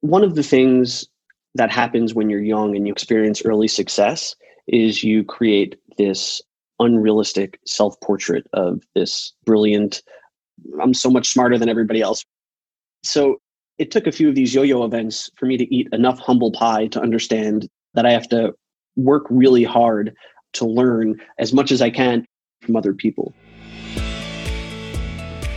one 0.00 0.24
of 0.24 0.34
the 0.34 0.42
things 0.42 1.06
that 1.54 1.70
happens 1.70 2.14
when 2.14 2.30
you're 2.30 2.42
young 2.42 2.76
and 2.76 2.86
you 2.86 2.92
experience 2.92 3.42
early 3.44 3.68
success 3.68 4.34
is 4.66 5.02
you 5.02 5.24
create 5.24 5.76
this 5.98 6.40
unrealistic 6.78 7.58
self 7.66 8.00
portrait 8.00 8.46
of 8.52 8.82
this 8.94 9.32
brilliant, 9.44 10.02
I'm 10.80 10.94
so 10.94 11.10
much 11.10 11.28
smarter 11.28 11.58
than 11.58 11.68
everybody 11.68 12.00
else. 12.00 12.24
So 13.02 13.40
it 13.78 13.90
took 13.90 14.06
a 14.06 14.12
few 14.12 14.28
of 14.28 14.34
these 14.34 14.54
yo 14.54 14.62
yo 14.62 14.84
events 14.84 15.30
for 15.36 15.46
me 15.46 15.56
to 15.56 15.74
eat 15.74 15.88
enough 15.92 16.18
humble 16.18 16.52
pie 16.52 16.86
to 16.88 17.00
understand 17.00 17.68
that 17.94 18.06
I 18.06 18.12
have 18.12 18.28
to 18.28 18.54
work 18.96 19.24
really 19.30 19.64
hard 19.64 20.14
to 20.52 20.64
learn 20.64 21.20
as 21.38 21.52
much 21.52 21.72
as 21.72 21.82
I 21.82 21.90
can 21.90 22.26
from 22.62 22.76
other 22.76 22.92
people. 22.92 23.34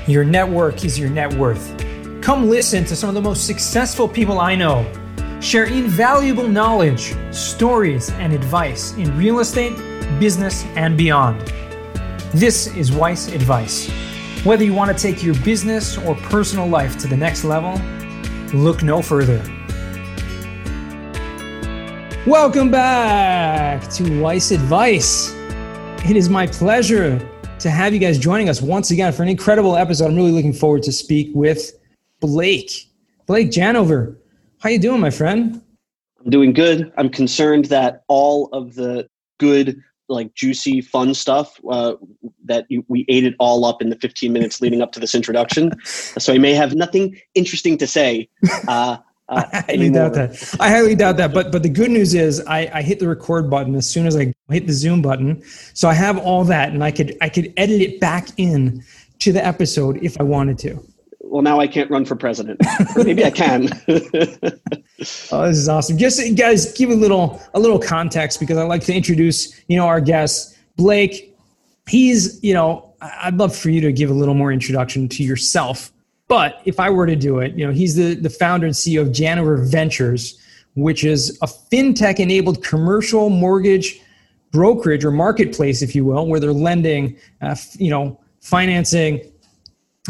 Your 0.07 0.23
network 0.23 0.83
is 0.83 0.99
your 0.99 1.09
net 1.09 1.33
worth. 1.35 1.82
Come 2.23 2.49
listen 2.49 2.85
to 2.85 2.95
some 2.95 3.09
of 3.09 3.15
the 3.15 3.21
most 3.21 3.45
successful 3.45 4.07
people 4.07 4.39
I 4.39 4.55
know 4.55 4.89
share 5.41 5.65
invaluable 5.65 6.47
knowledge, 6.47 7.13
stories, 7.35 8.11
and 8.11 8.31
advice 8.31 8.93
in 8.93 9.17
real 9.17 9.41
estate, 9.41 9.75
business, 10.21 10.63
and 10.77 10.97
beyond. 10.97 11.41
This 12.33 12.67
is 12.77 12.93
Weiss 12.93 13.27
Advice. 13.27 13.89
Whether 14.45 14.63
you 14.63 14.73
want 14.73 14.97
to 14.97 15.03
take 15.03 15.21
your 15.21 15.35
business 15.43 15.97
or 15.97 16.15
personal 16.15 16.65
life 16.65 16.97
to 16.99 17.07
the 17.07 17.17
next 17.17 17.43
level, 17.43 17.73
look 18.57 18.83
no 18.83 19.01
further. 19.01 19.43
Welcome 22.25 22.71
back 22.71 23.89
to 23.95 24.21
Weiss 24.21 24.51
Advice. 24.51 25.33
It 26.09 26.15
is 26.15 26.29
my 26.29 26.47
pleasure 26.47 27.19
to 27.59 27.69
have 27.69 27.93
you 27.93 27.99
guys 27.99 28.17
joining 28.17 28.47
us 28.47 28.61
once 28.61 28.91
again 28.91 29.11
for 29.11 29.23
an 29.23 29.27
incredible 29.27 29.75
episode. 29.75 30.05
I'm 30.05 30.15
really 30.15 30.31
looking 30.31 30.53
forward 30.53 30.83
to 30.83 30.93
speak 30.93 31.29
with 31.33 31.82
Blake. 32.23 32.89
Blake 33.25 33.51
Janover. 33.51 34.15
How 34.61 34.69
you 34.69 34.79
doing, 34.79 35.01
my 35.01 35.09
friend? 35.09 35.61
I'm 36.23 36.31
doing 36.31 36.53
good. 36.53 36.89
I'm 36.97 37.09
concerned 37.09 37.65
that 37.65 38.03
all 38.07 38.47
of 38.53 38.75
the 38.75 39.09
good, 39.41 39.77
like 40.07 40.33
juicy, 40.33 40.79
fun 40.79 41.13
stuff 41.15 41.59
uh, 41.69 41.95
that 42.45 42.65
you, 42.69 42.85
we 42.87 43.05
ate 43.09 43.25
it 43.25 43.35
all 43.39 43.65
up 43.65 43.81
in 43.81 43.89
the 43.89 43.97
15 43.97 44.31
minutes 44.31 44.61
leading 44.61 44.81
up 44.81 44.93
to 44.93 45.01
this 45.01 45.13
introduction. 45.13 45.73
So 45.83 46.31
I 46.31 46.37
may 46.37 46.53
have 46.53 46.75
nothing 46.75 47.19
interesting 47.35 47.77
to 47.79 47.87
say. 47.87 48.29
Uh, 48.69 48.97
uh, 49.29 49.43
I 49.51 49.61
highly 49.67 49.89
doubt 49.89 50.13
that. 50.13 50.55
I 50.59 50.69
highly 50.69 50.95
doubt 50.95 51.17
that. 51.17 51.33
But 51.33 51.51
but 51.51 51.63
the 51.63 51.69
good 51.69 51.91
news 51.91 52.13
is 52.13 52.41
I, 52.45 52.69
I 52.73 52.81
hit 52.81 52.99
the 52.99 53.07
record 53.07 53.49
button 53.49 53.73
as 53.75 53.89
soon 53.89 54.05
as 54.05 54.17
I 54.17 54.33
hit 54.49 54.67
the 54.67 54.73
Zoom 54.73 55.01
button. 55.01 55.41
So 55.73 55.87
I 55.87 55.93
have 55.93 56.17
all 56.17 56.43
that 56.45 56.69
and 56.69 56.83
I 56.83 56.91
could 56.91 57.17
I 57.21 57.29
could 57.29 57.53
edit 57.55 57.81
it 57.81 58.01
back 58.01 58.27
in 58.37 58.83
to 59.19 59.31
the 59.31 59.43
episode 59.43 59.97
if 60.03 60.19
I 60.19 60.23
wanted 60.23 60.59
to 60.59 60.83
well, 61.33 61.41
now 61.41 61.59
I 61.59 61.65
can't 61.65 61.89
run 61.89 62.05
for 62.05 62.15
president. 62.15 62.61
Maybe 62.95 63.25
I 63.25 63.31
can. 63.31 63.63
oh, 63.87 63.97
this 64.99 65.31
is 65.31 65.67
awesome. 65.67 65.97
Just 65.97 66.21
guys, 66.37 66.71
give 66.73 66.91
a 66.91 66.95
little 66.95 67.41
a 67.55 67.59
little 67.59 67.79
context 67.79 68.39
because 68.39 68.55
I 68.55 68.63
like 68.65 68.83
to 68.83 68.93
introduce 68.93 69.59
you 69.67 69.75
know 69.75 69.87
our 69.87 69.99
guest 69.99 70.55
Blake. 70.75 71.35
He's 71.87 72.41
you 72.43 72.53
know 72.53 72.93
I'd 73.01 73.35
love 73.35 73.55
for 73.55 73.71
you 73.71 73.81
to 73.81 73.91
give 73.91 74.11
a 74.11 74.13
little 74.13 74.35
more 74.35 74.51
introduction 74.51 75.09
to 75.09 75.23
yourself. 75.23 75.91
But 76.27 76.61
if 76.65 76.79
I 76.79 76.91
were 76.91 77.07
to 77.07 77.15
do 77.15 77.39
it, 77.39 77.53
you 77.53 77.65
know, 77.65 77.73
he's 77.73 77.95
the, 77.95 78.13
the 78.13 78.29
founder 78.29 78.67
and 78.67 78.75
CEO 78.75 79.01
of 79.01 79.07
Janover 79.07 79.67
Ventures, 79.67 80.39
which 80.75 81.03
is 81.03 81.35
a 81.41 81.47
fintech 81.47 82.19
enabled 82.19 82.63
commercial 82.63 83.31
mortgage 83.31 83.99
brokerage 84.51 85.03
or 85.03 85.09
marketplace, 85.09 85.81
if 85.81 85.95
you 85.95 86.05
will, 86.05 86.27
where 86.27 86.39
they're 86.39 86.53
lending, 86.53 87.17
uh, 87.41 87.55
you 87.79 87.89
know, 87.89 88.19
financing 88.39 89.32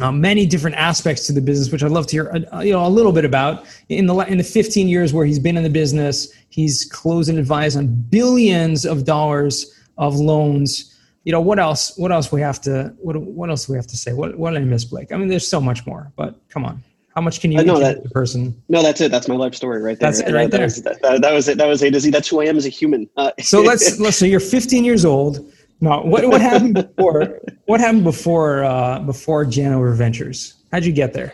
uh, 0.02 0.12
many 0.12 0.46
different 0.46 0.76
aspects 0.76 1.28
to 1.28 1.34
the 1.34 1.42
business, 1.42 1.72
which 1.72 1.84
I'd 1.84 1.92
love 1.92 2.08
to 2.08 2.16
hear 2.16 2.46
uh, 2.52 2.62
you 2.62 2.72
know 2.72 2.86
a 2.86 2.90
little 2.90 3.12
bit 3.12 3.26
about. 3.26 3.66
In 3.90 4.08
the 4.08 4.16
in 4.16 4.38
the 4.38 4.44
15 4.44 4.88
years 4.88 5.14
where 5.14 5.26
he's 5.26 5.40
been 5.40 5.56
in 5.56 5.64
the 5.64 5.70
business, 5.70 6.34
he's 6.50 6.86
closed 6.86 7.30
and 7.30 7.38
advised 7.38 7.78
on 7.78 7.88
billions 7.88 8.86
of 8.86 9.06
dollars 9.06 9.80
of 9.98 10.16
loans. 10.16 11.00
You 11.26 11.32
know 11.32 11.42
what 11.42 11.60
else? 11.60 11.96
What 11.98 12.12
else 12.12 12.32
we 12.32 12.42
have 12.42 12.60
to? 12.62 12.94
What 12.98 13.18
what 13.22 13.50
else 13.50 13.70
we 13.70 13.76
have 13.76 13.88
to 13.88 13.98
say? 13.98 14.14
What 14.14 14.36
what 14.38 14.52
did 14.52 14.64
I 14.64 14.66
miss, 14.66 14.84
Blake? 14.84 15.12
I 15.12 15.18
mean, 15.18 15.28
there's 15.28 15.48
so 15.48 15.62
much 15.62 15.86
more, 15.86 16.12
but 16.16 16.40
come 16.50 16.66
on. 16.66 16.84
How 17.16 17.22
much 17.22 17.42
can 17.42 17.52
you 17.52 17.60
I 17.60 17.64
know 17.64 17.78
that 17.78 18.02
the 18.02 18.10
person? 18.10 18.60
No, 18.70 18.82
that's 18.82 19.00
it. 19.00 19.12
That's 19.12 19.28
my 19.28 19.36
life 19.36 19.54
story 19.54 19.80
right 19.84 20.00
there. 20.00 20.10
That's 20.10 20.22
it 20.22 20.34
right 20.34 20.50
that, 20.50 20.58
there. 20.58 20.60
That 20.62 20.64
was, 20.64 20.82
that, 20.82 21.22
that 21.22 21.34
was 21.34 21.48
it. 21.48 21.58
That 21.60 21.68
was 21.68 21.84
A 21.84 21.92
to 21.92 22.00
Z. 22.00 22.10
That's 22.10 22.28
who 22.28 22.42
I 22.42 22.46
am 22.46 22.58
as 22.58 22.66
a 22.66 22.70
human. 22.70 23.08
Uh, 23.16 23.30
so 23.40 23.62
let's 23.70 24.00
let's. 24.00 24.18
So 24.18 24.26
you're 24.26 24.40
15 24.40 24.84
years 24.84 25.06
old 25.06 25.53
no, 25.84 26.00
what 26.00 26.26
what 26.30 26.40
happened 26.40 26.76
before? 26.76 27.42
What 27.66 27.82
happened 27.82 28.06
before 28.06 28.64
uh, 28.64 29.00
before 29.00 29.44
Janover 29.44 29.94
Ventures? 29.94 30.56
How'd 30.72 30.86
you 30.86 30.94
get 30.94 31.12
there? 31.12 31.34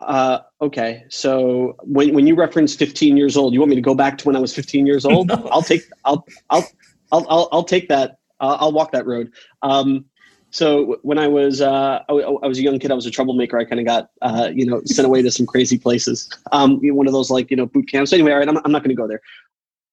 Uh, 0.00 0.40
okay, 0.60 1.04
so 1.08 1.74
when 1.80 2.14
when 2.14 2.26
you 2.26 2.34
reference 2.34 2.76
15 2.76 3.16
years 3.16 3.34
old, 3.34 3.54
you 3.54 3.60
want 3.60 3.70
me 3.70 3.76
to 3.76 3.82
go 3.82 3.94
back 3.94 4.18
to 4.18 4.26
when 4.26 4.36
I 4.36 4.40
was 4.40 4.54
15 4.54 4.86
years 4.86 5.06
old? 5.10 5.28
no. 5.28 5.48
I'll 5.50 5.62
take 5.62 5.82
I'll 6.04 6.26
I'll 6.50 6.66
I'll 7.10 7.26
I'll, 7.30 7.48
I'll 7.50 7.64
take 7.64 7.88
that. 7.88 8.18
Uh, 8.40 8.58
I'll 8.60 8.72
walk 8.72 8.92
that 8.92 9.06
road. 9.06 9.32
Um, 9.62 10.04
so 10.50 10.98
when 11.00 11.18
I 11.18 11.26
was 11.26 11.62
uh, 11.62 12.02
I, 12.10 12.12
I, 12.12 12.46
was 12.46 12.58
a 12.58 12.62
young 12.62 12.78
kid, 12.78 12.90
I 12.90 12.94
was 12.94 13.06
a 13.06 13.10
troublemaker. 13.10 13.58
I 13.58 13.64
kind 13.64 13.80
of 13.80 13.86
got 13.86 14.10
uh, 14.20 14.50
you 14.52 14.66
know 14.66 14.82
sent 14.84 15.06
away 15.06 15.22
to 15.22 15.30
some 15.30 15.46
crazy 15.46 15.78
places. 15.78 16.28
Um, 16.52 16.78
one 16.82 17.06
of 17.06 17.14
those 17.14 17.30
like 17.30 17.50
you 17.50 17.56
know 17.56 17.64
boot 17.64 17.88
camps. 17.88 18.12
Anyway, 18.12 18.32
all 18.32 18.38
right, 18.38 18.48
I'm, 18.48 18.58
I'm 18.58 18.72
not 18.72 18.82
going 18.82 18.94
to 18.94 19.00
go 19.00 19.08
there. 19.08 19.22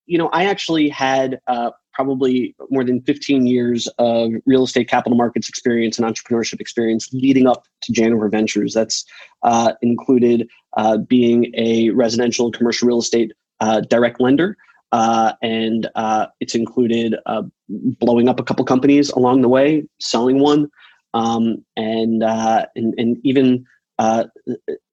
You 0.06 0.18
know, 0.18 0.28
I 0.34 0.48
actually 0.48 0.90
had 0.90 1.40
uh, 1.48 1.72
probably 1.94 2.56
more 2.70 2.84
than 2.84 3.02
15 3.02 3.46
years 3.48 3.88
of 4.00 4.32
real 4.46 4.64
estate 4.64 4.90
capital 4.90 5.18
markets 5.18 5.48
experience 5.48 5.98
and 6.00 6.08
entrepreneurship 6.08 6.60
experience 6.60 7.12
leading 7.14 7.48
up 7.48 7.66
to 7.82 7.94
Janover 7.94 8.30
Ventures. 8.30 8.74
That's 8.74 9.06
uh, 9.44 9.74
included 9.82 10.48
uh, 10.78 10.98
being 10.98 11.54
a 11.56 11.92
residential 11.92 12.46
and 12.46 12.56
commercial 12.56 12.88
real 12.88 13.00
estate 13.00 13.32
uh, 13.60 13.82
direct 13.82 14.20
lender. 14.20 14.58
Uh, 14.92 15.34
and 15.42 15.90
uh, 15.96 16.28
it's 16.40 16.54
included 16.54 17.16
uh, 17.26 17.44
blowing 17.70 18.30
up 18.30 18.40
a 18.40 18.44
couple 18.44 18.64
companies 18.66 19.10
along 19.12 19.42
the 19.42 19.50
way, 19.50 19.84
selling 20.00 20.40
one, 20.40 20.70
um, 21.16 21.64
and, 21.76 22.24
and, 22.24 22.94
and 22.98 23.18
even 23.24 23.66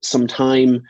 some 0.02 0.26
time 0.26 0.82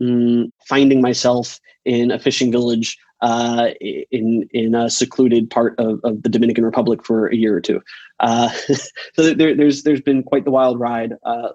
mm, 0.00 0.48
finding 0.68 1.00
myself 1.00 1.58
in 1.84 2.10
a 2.10 2.18
fishing 2.18 2.52
village 2.52 2.96
uh, 3.22 3.70
in 4.10 4.48
in 4.52 4.74
a 4.74 4.90
secluded 4.90 5.48
part 5.48 5.78
of, 5.78 6.00
of 6.04 6.22
the 6.22 6.28
Dominican 6.28 6.64
Republic 6.64 7.04
for 7.04 7.28
a 7.28 7.36
year 7.36 7.56
or 7.56 7.60
two. 7.60 7.80
Uh, 8.20 8.50
so 9.14 9.32
there, 9.32 9.54
there's 9.54 9.84
there's 9.84 10.00
been 10.00 10.22
quite 10.22 10.44
the 10.44 10.50
wild 10.50 10.78
ride 10.78 11.14
uh, 11.24 11.50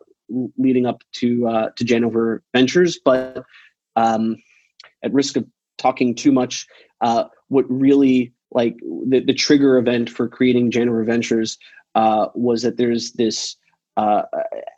leading 0.57 0.85
up 0.85 1.03
to 1.13 1.47
uh, 1.47 1.69
to 1.75 1.85
Janover 1.85 2.39
Ventures, 2.53 2.99
but 3.03 3.43
um, 3.95 4.37
at 5.03 5.13
risk 5.13 5.35
of 5.35 5.45
talking 5.77 6.15
too 6.15 6.31
much, 6.31 6.65
uh, 7.01 7.25
what 7.49 7.69
really 7.69 8.33
like 8.51 8.77
the, 9.07 9.19
the 9.19 9.33
trigger 9.33 9.77
event 9.77 10.09
for 10.09 10.27
creating 10.27 10.71
Janover 10.71 11.05
Ventures 11.05 11.57
uh, 11.95 12.27
was 12.33 12.61
that 12.61 12.77
there's 12.77 13.11
this 13.13 13.57
uh, 13.97 14.21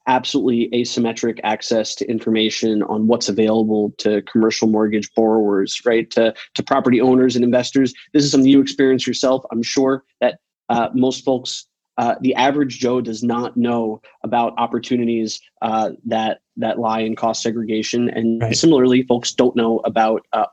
absolutely 0.08 0.70
asymmetric 0.70 1.40
access 1.44 1.94
to 1.94 2.10
information 2.10 2.82
on 2.84 3.06
what's 3.08 3.28
available 3.28 3.92
to 3.98 4.22
commercial 4.24 4.68
mortgage 4.68 5.14
borrowers, 5.14 5.82
right? 5.86 6.10
To, 6.12 6.34
to 6.56 6.64
property 6.64 7.02
owners 7.02 7.36
and 7.36 7.44
investors. 7.44 7.94
This 8.14 8.24
is 8.24 8.32
something 8.32 8.50
you 8.50 8.62
experience 8.62 9.06
yourself. 9.06 9.44
I'm 9.52 9.62
sure 9.62 10.06
that 10.22 10.40
uh, 10.70 10.90
most 10.94 11.26
folks, 11.26 11.66
uh, 11.98 12.16
the 12.22 12.34
average 12.36 12.80
Joe, 12.80 13.02
does 13.02 13.22
not 13.22 13.58
know 13.58 14.02
about 14.24 14.54
opportunities 14.58 15.42
uh, 15.62 15.92
that 16.06 16.40
that 16.56 16.80
lie 16.80 17.02
in 17.02 17.16
cost 17.16 17.42
segregation, 17.42 18.10
and 18.10 18.42
right. 18.42 18.56
similarly, 18.56 19.04
folks 19.04 19.34
don't 19.34 19.56
know 19.56 19.80
about 19.80 20.26
uh, 20.32 20.46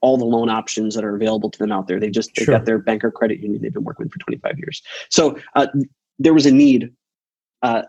all 0.00 0.16
the 0.16 0.24
loan 0.24 0.48
options 0.48 0.94
that 0.94 1.04
are 1.04 1.16
available 1.16 1.50
to 1.50 1.58
them 1.58 1.72
out 1.72 1.88
there. 1.88 1.98
They 1.98 2.10
just 2.10 2.30
sure. 2.36 2.46
got 2.46 2.64
their 2.64 2.78
banker 2.78 3.10
credit 3.10 3.40
union 3.40 3.60
they've 3.62 3.72
been 3.72 3.84
working 3.84 4.04
with 4.04 4.12
for 4.12 4.18
25 4.20 4.58
years. 4.58 4.82
So 5.10 5.38
uh, 5.56 5.66
there 6.20 6.34
was 6.34 6.46
a 6.46 6.52
need 6.52 6.92
uh, 7.62 7.82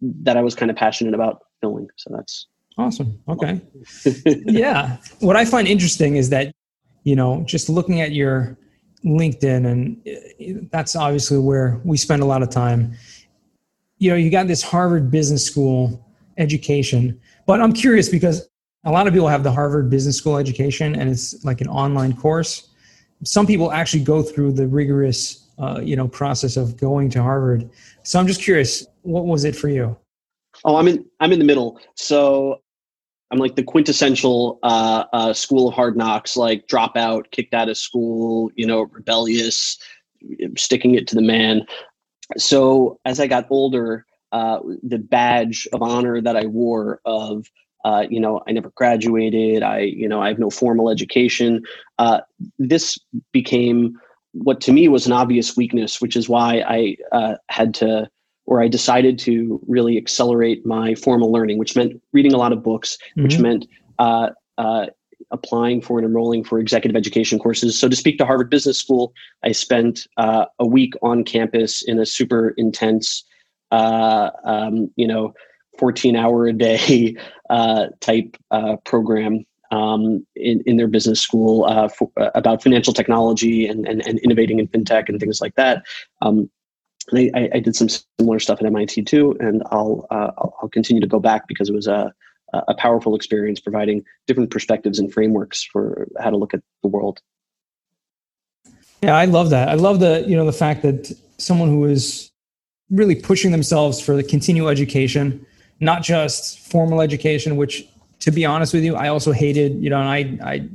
that 0.00 0.36
I 0.36 0.42
was 0.42 0.54
kind 0.54 0.70
of 0.70 0.76
passionate 0.76 1.14
about 1.14 1.42
filming. 1.60 1.88
So 1.96 2.10
that's 2.14 2.46
awesome. 2.78 3.20
Okay. 3.28 3.60
yeah. 4.46 4.98
What 5.20 5.36
I 5.36 5.44
find 5.44 5.66
interesting 5.66 6.16
is 6.16 6.30
that, 6.30 6.52
you 7.04 7.16
know, 7.16 7.42
just 7.46 7.68
looking 7.68 8.00
at 8.00 8.12
your 8.12 8.58
LinkedIn, 9.04 9.66
and 9.66 10.02
uh, 10.08 10.68
that's 10.72 10.96
obviously 10.96 11.38
where 11.38 11.80
we 11.84 11.96
spend 11.96 12.22
a 12.22 12.26
lot 12.26 12.42
of 12.42 12.50
time. 12.50 12.96
You 13.98 14.10
know, 14.10 14.16
you 14.16 14.30
got 14.30 14.46
this 14.46 14.62
Harvard 14.62 15.10
Business 15.10 15.44
School 15.44 16.04
education, 16.36 17.20
but 17.46 17.60
I'm 17.60 17.72
curious 17.72 18.08
because 18.08 18.48
a 18.84 18.90
lot 18.90 19.06
of 19.06 19.12
people 19.12 19.28
have 19.28 19.42
the 19.42 19.52
Harvard 19.52 19.90
Business 19.90 20.16
School 20.16 20.36
education 20.36 20.94
and 20.94 21.10
it's 21.10 21.44
like 21.44 21.60
an 21.60 21.68
online 21.68 22.14
course. 22.14 22.68
Some 23.24 23.46
people 23.46 23.72
actually 23.72 24.04
go 24.04 24.22
through 24.22 24.52
the 24.52 24.66
rigorous 24.66 25.45
uh, 25.58 25.80
you 25.82 25.96
know 25.96 26.08
process 26.08 26.56
of 26.56 26.76
going 26.76 27.10
to 27.10 27.22
Harvard. 27.22 27.68
So 28.02 28.18
I'm 28.18 28.26
just 28.26 28.42
curious, 28.42 28.86
what 29.02 29.26
was 29.26 29.44
it 29.44 29.56
for 29.56 29.68
you? 29.68 29.96
Oh, 30.64 30.76
I'm 30.76 30.88
in 30.88 31.04
I'm 31.20 31.32
in 31.32 31.38
the 31.38 31.44
middle. 31.44 31.80
So 31.94 32.60
I'm 33.30 33.38
like 33.38 33.56
the 33.56 33.62
quintessential 33.62 34.58
uh, 34.62 35.04
uh, 35.12 35.32
school 35.32 35.68
of 35.68 35.74
hard 35.74 35.96
knocks, 35.96 36.36
like 36.36 36.68
dropout, 36.68 37.30
kicked 37.32 37.54
out 37.54 37.68
of 37.68 37.76
school, 37.76 38.50
you 38.54 38.66
know, 38.66 38.82
rebellious, 38.82 39.78
sticking 40.56 40.94
it 40.94 41.08
to 41.08 41.14
the 41.14 41.22
man. 41.22 41.66
So 42.36 43.00
as 43.04 43.18
I 43.18 43.26
got 43.26 43.46
older, 43.50 44.06
uh, 44.32 44.60
the 44.82 44.98
badge 44.98 45.66
of 45.72 45.82
honor 45.82 46.20
that 46.20 46.36
I 46.36 46.46
wore 46.46 47.00
of 47.04 47.46
uh, 47.86 48.04
you 48.10 48.18
know, 48.18 48.42
I 48.48 48.52
never 48.52 48.72
graduated. 48.74 49.62
I, 49.62 49.78
you 49.78 50.08
know, 50.08 50.20
I 50.20 50.26
have 50.26 50.40
no 50.40 50.50
formal 50.50 50.90
education. 50.90 51.62
Uh, 52.00 52.22
this 52.58 52.98
became 53.30 53.96
what 54.42 54.60
to 54.62 54.72
me 54.72 54.88
was 54.88 55.06
an 55.06 55.12
obvious 55.12 55.56
weakness, 55.56 56.00
which 56.00 56.16
is 56.16 56.28
why 56.28 56.62
I 56.66 56.96
uh, 57.12 57.34
had 57.48 57.74
to, 57.74 58.08
or 58.46 58.62
I 58.62 58.68
decided 58.68 59.18
to 59.20 59.60
really 59.66 59.96
accelerate 59.96 60.64
my 60.66 60.94
formal 60.94 61.32
learning, 61.32 61.58
which 61.58 61.76
meant 61.76 62.00
reading 62.12 62.32
a 62.32 62.36
lot 62.36 62.52
of 62.52 62.62
books, 62.62 62.98
mm-hmm. 63.10 63.22
which 63.24 63.38
meant 63.38 63.66
uh, 63.98 64.30
uh, 64.58 64.86
applying 65.30 65.80
for 65.80 65.98
and 65.98 66.06
enrolling 66.06 66.44
for 66.44 66.58
executive 66.58 66.96
education 66.96 67.38
courses. 67.38 67.78
So 67.78 67.88
to 67.88 67.96
speak 67.96 68.18
to 68.18 68.26
Harvard 68.26 68.50
Business 68.50 68.78
School, 68.78 69.12
I 69.42 69.52
spent 69.52 70.06
uh, 70.16 70.46
a 70.58 70.66
week 70.66 70.94
on 71.02 71.24
campus 71.24 71.82
in 71.82 71.98
a 71.98 72.06
super 72.06 72.50
intense, 72.56 73.24
um, 73.70 74.90
you 74.96 75.06
know, 75.06 75.34
14 75.78 76.16
hour 76.16 76.46
a 76.46 76.52
day 76.52 77.16
uh, 77.50 77.86
type 78.00 78.36
uh, 78.50 78.76
program 78.84 79.44
um, 79.76 80.26
in, 80.34 80.62
in 80.66 80.76
their 80.76 80.88
business 80.88 81.20
school 81.20 81.64
uh, 81.64 81.88
for, 81.88 82.10
uh, 82.18 82.30
about 82.34 82.62
financial 82.62 82.92
technology 82.92 83.66
and, 83.66 83.86
and, 83.86 84.06
and, 84.06 84.18
innovating 84.20 84.58
in 84.58 84.68
fintech 84.68 85.08
and 85.08 85.20
things 85.20 85.40
like 85.40 85.54
that. 85.56 85.84
Um, 86.22 86.50
I, 87.14 87.50
I, 87.54 87.60
did 87.60 87.76
some 87.76 87.88
similar 88.18 88.40
stuff 88.40 88.58
at 88.60 88.66
MIT 88.66 89.02
too, 89.02 89.36
and 89.38 89.62
I'll, 89.70 90.06
uh, 90.10 90.30
I'll 90.38 90.70
continue 90.72 91.00
to 91.00 91.06
go 91.06 91.20
back 91.20 91.46
because 91.46 91.68
it 91.68 91.74
was 91.74 91.86
a, 91.86 92.12
a 92.52 92.74
powerful 92.74 93.14
experience 93.14 93.60
providing 93.60 94.04
different 94.26 94.50
perspectives 94.50 94.98
and 94.98 95.12
frameworks 95.12 95.62
for 95.62 96.08
how 96.18 96.30
to 96.30 96.36
look 96.36 96.54
at 96.54 96.60
the 96.82 96.88
world. 96.88 97.20
Yeah, 99.02 99.14
I 99.14 99.26
love 99.26 99.50
that. 99.50 99.68
I 99.68 99.74
love 99.74 100.00
the 100.00 100.24
you 100.26 100.36
know 100.36 100.46
the 100.46 100.52
fact 100.52 100.82
that 100.82 101.14
someone 101.38 101.68
who 101.68 101.84
is 101.84 102.32
really 102.90 103.14
pushing 103.14 103.52
themselves 103.52 104.00
for 104.00 104.16
the 104.16 104.22
continual 104.22 104.68
education 104.68 105.46
not 105.80 106.02
just 106.02 106.58
formal 106.58 107.00
education, 107.00 107.56
which 107.56 107.86
to 108.20 108.30
be 108.30 108.44
honest 108.44 108.72
with 108.72 108.84
you, 108.84 108.96
I 108.96 109.08
also 109.08 109.32
hated, 109.32 109.82
you 109.82 109.90
know, 109.90 110.00
and 110.00 110.08
I, 110.42 110.50
I, 110.52 110.68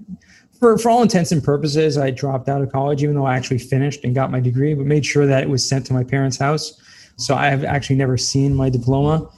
for, 0.60 0.78
for 0.78 0.90
all 0.90 1.02
intents 1.02 1.32
and 1.32 1.44
purposes, 1.44 1.98
I 1.98 2.12
dropped 2.12 2.48
out 2.48 2.62
of 2.62 2.72
college, 2.72 3.04
even 3.04 3.16
though 3.16 3.26
I 3.26 3.36
actually 3.36 3.58
finished 3.58 4.04
and 4.04 4.14
got 4.14 4.32
my 4.32 4.40
degree, 4.40 4.74
but 4.74 4.86
made 4.86 5.06
sure 5.06 5.26
that 5.26 5.44
it 5.44 5.50
was 5.50 5.68
sent 5.68 5.86
to 5.88 5.94
my 5.94 6.04
parents' 6.04 6.38
house. 6.38 6.80
So 7.18 7.36
I 7.36 7.48
have 7.48 7.64
actually 7.64 7.96
never 7.98 8.18
seen 8.18 8.56
my 8.56 8.70
diploma, 8.70 9.30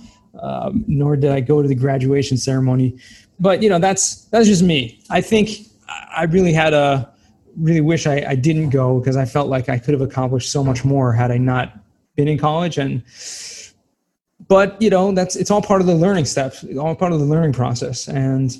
um, 0.42 0.84
nor 0.88 1.16
did 1.16 1.32
I 1.32 1.40
go 1.40 1.62
to 1.62 1.68
the 1.68 1.76
graduation 1.76 2.38
ceremony. 2.38 2.98
But 3.40 3.64
you 3.64 3.70
know, 3.70 3.80
that's 3.80 4.26
that's 4.26 4.48
just 4.48 4.64
me. 4.64 5.02
I 5.10 5.22
think 5.22 5.50
I 6.16 6.26
really 6.26 6.54
had 6.54 6.74
a 6.74 7.12
really 7.58 7.82
wish 7.82 8.08
I, 8.08 8.26
I 8.28 8.36
didn't 8.36 8.70
go 8.70 9.00
because 9.00 9.18
I 9.18 9.26
felt 9.26 9.48
like 9.48 9.70
I 9.70 9.78
could 9.78 9.94
have 9.94 10.02
accomplished 10.02 10.52
so 10.52 10.64
much 10.64 10.84
more 10.84 11.14
had 11.14 11.32
I 11.32 11.38
not 11.38 11.78
been 12.16 12.28
in 12.28 12.38
college. 12.38 12.78
And 12.78 13.04
but 14.54 14.80
you 14.80 14.88
know 14.88 15.12
that's 15.12 15.36
it's 15.36 15.50
all 15.50 15.64
part 15.64 15.82
of 15.82 15.88
the 15.88 15.96
learning 15.96 16.26
steps 16.26 16.64
all 16.78 16.94
part 16.94 17.12
of 17.12 17.18
the 17.18 17.26
learning 17.26 17.54
process. 17.54 18.08
And 18.08 18.56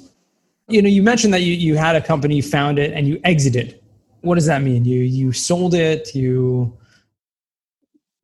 you 0.68 0.82
know 0.82 0.90
you 0.90 1.04
mentioned 1.04 1.32
that 1.36 1.42
you, 1.42 1.54
you 1.54 1.76
had 1.78 1.96
a 1.96 2.02
company 2.02 2.38
you 2.38 2.42
found 2.42 2.80
it 2.80 2.94
and 2.94 3.08
you 3.08 3.22
exited. 3.24 3.80
What 4.22 4.36
does 4.36 4.48
that 4.48 4.64
mean? 4.64 4.86
You 4.86 5.02
you 5.02 5.32
sold 5.32 5.76
it 5.76 6.16
you 6.16 6.76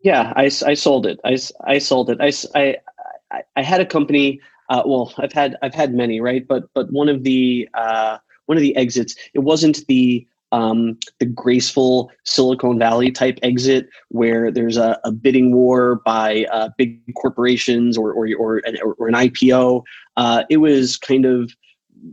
yeah 0.01 0.33
i, 0.35 0.45
I 0.45 0.73
sold 0.73 1.05
it. 1.05 1.19
I, 1.23 1.37
I 1.63 1.77
sold 1.77 2.09
it. 2.09 2.17
I, 2.19 2.31
I 2.59 3.43
i 3.55 3.61
had 3.61 3.81
a 3.81 3.85
company 3.85 4.41
uh, 4.69 4.81
well 4.83 5.13
i've 5.19 5.33
had 5.33 5.55
i've 5.61 5.75
had 5.75 5.93
many 5.93 6.19
right? 6.19 6.47
But 6.47 6.63
but 6.73 6.91
one 6.91 7.07
of 7.07 7.23
the 7.23 7.69
uh, 7.75 8.17
one 8.47 8.57
of 8.57 8.63
the 8.63 8.75
exits 8.75 9.15
it 9.35 9.43
wasn't 9.51 9.85
the 9.85 10.25
um, 10.51 10.97
the 11.19 11.25
graceful 11.25 12.11
Silicon 12.25 12.79
Valley 12.79 13.11
type 13.11 13.39
exit 13.43 13.87
where 14.09 14.51
there's 14.51 14.77
a, 14.77 14.99
a 15.03 15.11
bidding 15.11 15.53
war 15.53 16.01
by 16.05 16.45
uh, 16.51 16.69
big 16.77 17.01
corporations 17.15 17.97
or, 17.97 18.11
or, 18.13 18.27
or, 18.37 18.57
an, 18.65 18.77
or 18.83 19.07
an 19.07 19.13
IPO. 19.13 19.83
Uh, 20.17 20.43
it 20.49 20.57
was 20.57 20.97
kind 20.97 21.25
of 21.25 21.51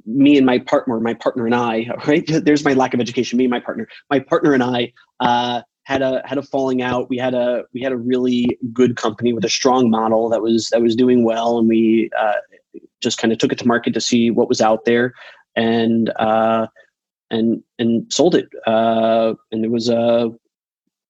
me 0.05 0.37
and 0.37 0.47
my 0.47 0.59
partner, 0.59 1.01
my 1.01 1.15
partner 1.15 1.47
and 1.47 1.55
I, 1.55 1.89
right? 2.07 2.25
There's 2.27 2.65
my 2.65 2.75
lack 2.75 2.95
of 2.95 3.01
education. 3.01 3.37
Me 3.37 3.45
and 3.45 3.51
my 3.51 3.61
partner, 3.61 3.89
my 4.11 4.21
partner 4.21 4.53
and 4.53 4.63
I 4.63 4.93
uh, 5.21 5.63
had 5.85 6.03
a 6.03 6.23
had 6.25 6.39
a 6.39 6.43
falling 6.43 6.83
out. 6.83 7.09
We 7.09 7.17
had 7.17 7.35
a 7.35 7.65
we 7.73 7.81
had 7.81 7.93
a 7.93 7.97
really 7.97 8.59
good 8.73 8.97
company 8.97 9.33
with 9.33 9.45
a 9.45 9.49
strong 9.49 9.91
model 9.91 10.29
that 10.31 10.43
was 10.43 10.69
that 10.73 10.83
was 10.83 10.97
doing 10.97 11.25
well, 11.25 11.59
and 11.59 11.69
we 11.69 12.11
uh, 12.19 12.35
just 13.01 13.19
kind 13.19 13.33
of 13.33 13.39
took 13.39 13.53
it 13.53 13.59
to 13.59 13.67
market 13.67 13.95
to 13.95 14.01
see 14.01 14.31
what 14.31 14.49
was 14.49 14.61
out 14.61 14.85
there. 14.85 15.15
And 15.55 16.11
uh, 16.19 16.67
and 17.31 17.63
and 17.79 18.13
sold 18.13 18.35
it. 18.35 18.49
Uh, 18.67 19.35
and 19.53 19.65
it 19.65 19.71
was 19.71 19.89
a 19.89 20.31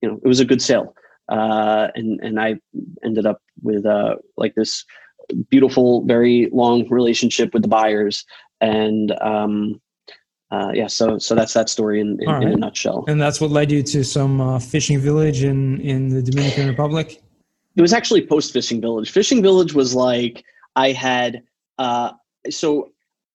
you 0.03 0.09
know 0.09 0.21
it 0.23 0.29
was 0.29 0.41
a 0.41 0.45
good 0.45 0.63
sale. 0.63 0.95
Uh, 1.29 1.89
and 1.95 2.21
and 2.21 2.41
I 2.41 2.57
ended 3.05 3.27
up 3.27 3.43
with 3.63 3.85
uh, 3.85 4.17
like 4.37 4.55
this 4.55 4.85
beautiful, 5.51 6.05
very 6.05 6.49
long 6.53 6.89
relationship 6.89 7.53
with 7.53 7.63
the 7.63 7.69
buyers. 7.69 8.25
And 8.61 9.13
um, 9.21 9.81
uh, 10.51 10.71
yeah, 10.75 10.87
so 10.87 11.19
so 11.19 11.35
that's 11.35 11.53
that 11.55 11.69
story 11.69 12.01
in, 12.01 12.19
in, 12.21 12.29
right. 12.29 12.43
in, 12.43 12.53
a 12.53 12.57
nutshell. 12.57 13.05
And 13.09 13.21
that's 13.21 13.41
what 13.41 13.51
led 13.51 13.71
you 13.71 13.83
to 13.83 14.05
some 14.05 14.41
uh, 14.41 14.59
fishing 14.59 14.99
village 15.01 15.43
in 15.43 15.81
in 15.81 16.09
the 16.09 16.23
Dominican 16.23 16.69
Republic. 16.69 17.23
It 17.75 17.83
was 17.83 17.93
actually 17.93 18.27
post 18.27 18.53
fishing 18.53 18.81
village. 18.81 19.11
Fishing 19.11 19.43
village 19.43 19.75
was 19.75 19.95
like 19.95 20.45
I 20.77 20.93
had 20.93 21.43
uh, 21.79 22.13
so 22.51 22.91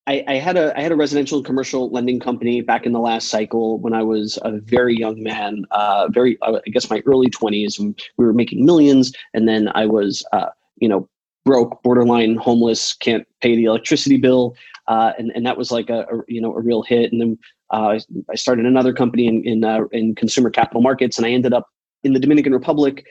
I, 0.08 0.24
I, 0.28 0.34
had 0.36 0.58
a 0.58 0.78
I 0.78 0.82
had 0.82 0.92
a 0.92 0.96
residential 0.96 1.38
and 1.38 1.46
commercial 1.46 1.90
lending 1.92 2.20
company 2.20 2.62
back 2.62 2.86
in 2.86 2.92
the 2.92 3.00
last 3.00 3.28
cycle 3.28 3.80
when 3.80 3.94
I 3.94 4.02
was 4.02 4.40
a 4.42 4.60
very 4.60 4.98
young 4.98 5.22
man, 5.22 5.66
uh, 5.72 6.08
very 6.10 6.38
I 6.42 6.60
guess 6.72 6.90
my 6.90 7.04
early 7.06 7.30
twenties. 7.30 7.80
We 7.80 7.94
were 8.18 8.34
making 8.34 8.66
millions, 8.66 9.14
and 9.34 9.48
then 9.48 9.70
I 9.76 9.86
was 9.86 10.26
uh, 10.34 10.48
you 10.78 10.90
know 10.90 11.08
broke, 11.46 11.82
borderline 11.84 12.36
homeless, 12.36 12.94
can't 12.94 13.28
pay 13.42 13.56
the 13.56 13.66
electricity 13.66 14.18
bill, 14.18 14.56
uh, 14.88 15.14
and 15.20 15.32
and 15.36 15.46
that 15.46 15.58
was 15.58 15.72
like 15.72 15.90
a, 15.90 16.02
a, 16.02 16.22
you 16.28 16.42
know 16.42 16.56
a 16.56 16.62
real 16.62 16.82
hit. 16.82 17.12
And 17.12 17.22
then 17.22 17.38
uh, 17.70 18.00
I 18.30 18.36
started 18.36 18.66
another 18.66 18.94
company 18.94 19.28
in 19.28 19.44
in, 19.46 19.64
uh, 19.64 19.86
in 19.92 20.16
consumer 20.16 20.50
capital 20.50 20.82
markets, 20.82 21.18
and 21.18 21.28
I 21.28 21.30
ended 21.30 21.54
up 21.54 21.68
in 22.04 22.14
the 22.14 22.20
Dominican 22.20 22.54
Republic 22.54 23.06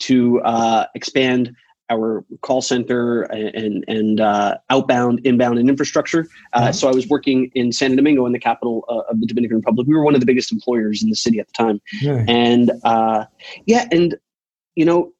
to 0.00 0.40
uh, 0.40 0.86
expand 0.94 1.54
our 1.90 2.24
call 2.40 2.62
center 2.62 3.22
and 3.22 3.84
and 3.88 4.20
uh, 4.20 4.56
outbound, 4.70 5.20
inbound, 5.24 5.58
and 5.58 5.68
infrastructure. 5.68 6.26
Uh, 6.52 6.62
mm-hmm. 6.62 6.72
So 6.72 6.88
I 6.88 6.92
was 6.92 7.08
working 7.08 7.50
in 7.54 7.72
Santo 7.72 7.96
Domingo, 7.96 8.24
in 8.26 8.32
the 8.32 8.38
capital 8.38 8.84
uh, 8.88 9.10
of 9.10 9.20
the 9.20 9.26
Dominican 9.26 9.58
Republic. 9.58 9.86
We 9.86 9.94
were 9.94 10.04
one 10.04 10.14
of 10.14 10.20
the 10.20 10.26
biggest 10.26 10.52
employers 10.52 11.02
in 11.02 11.10
the 11.10 11.16
city 11.16 11.38
at 11.40 11.48
the 11.48 11.52
time, 11.52 11.80
and 12.28 12.70
uh, 12.84 13.24
yeah, 13.66 13.86
and 13.90 14.16
you 14.76 14.84
know, 14.84 15.12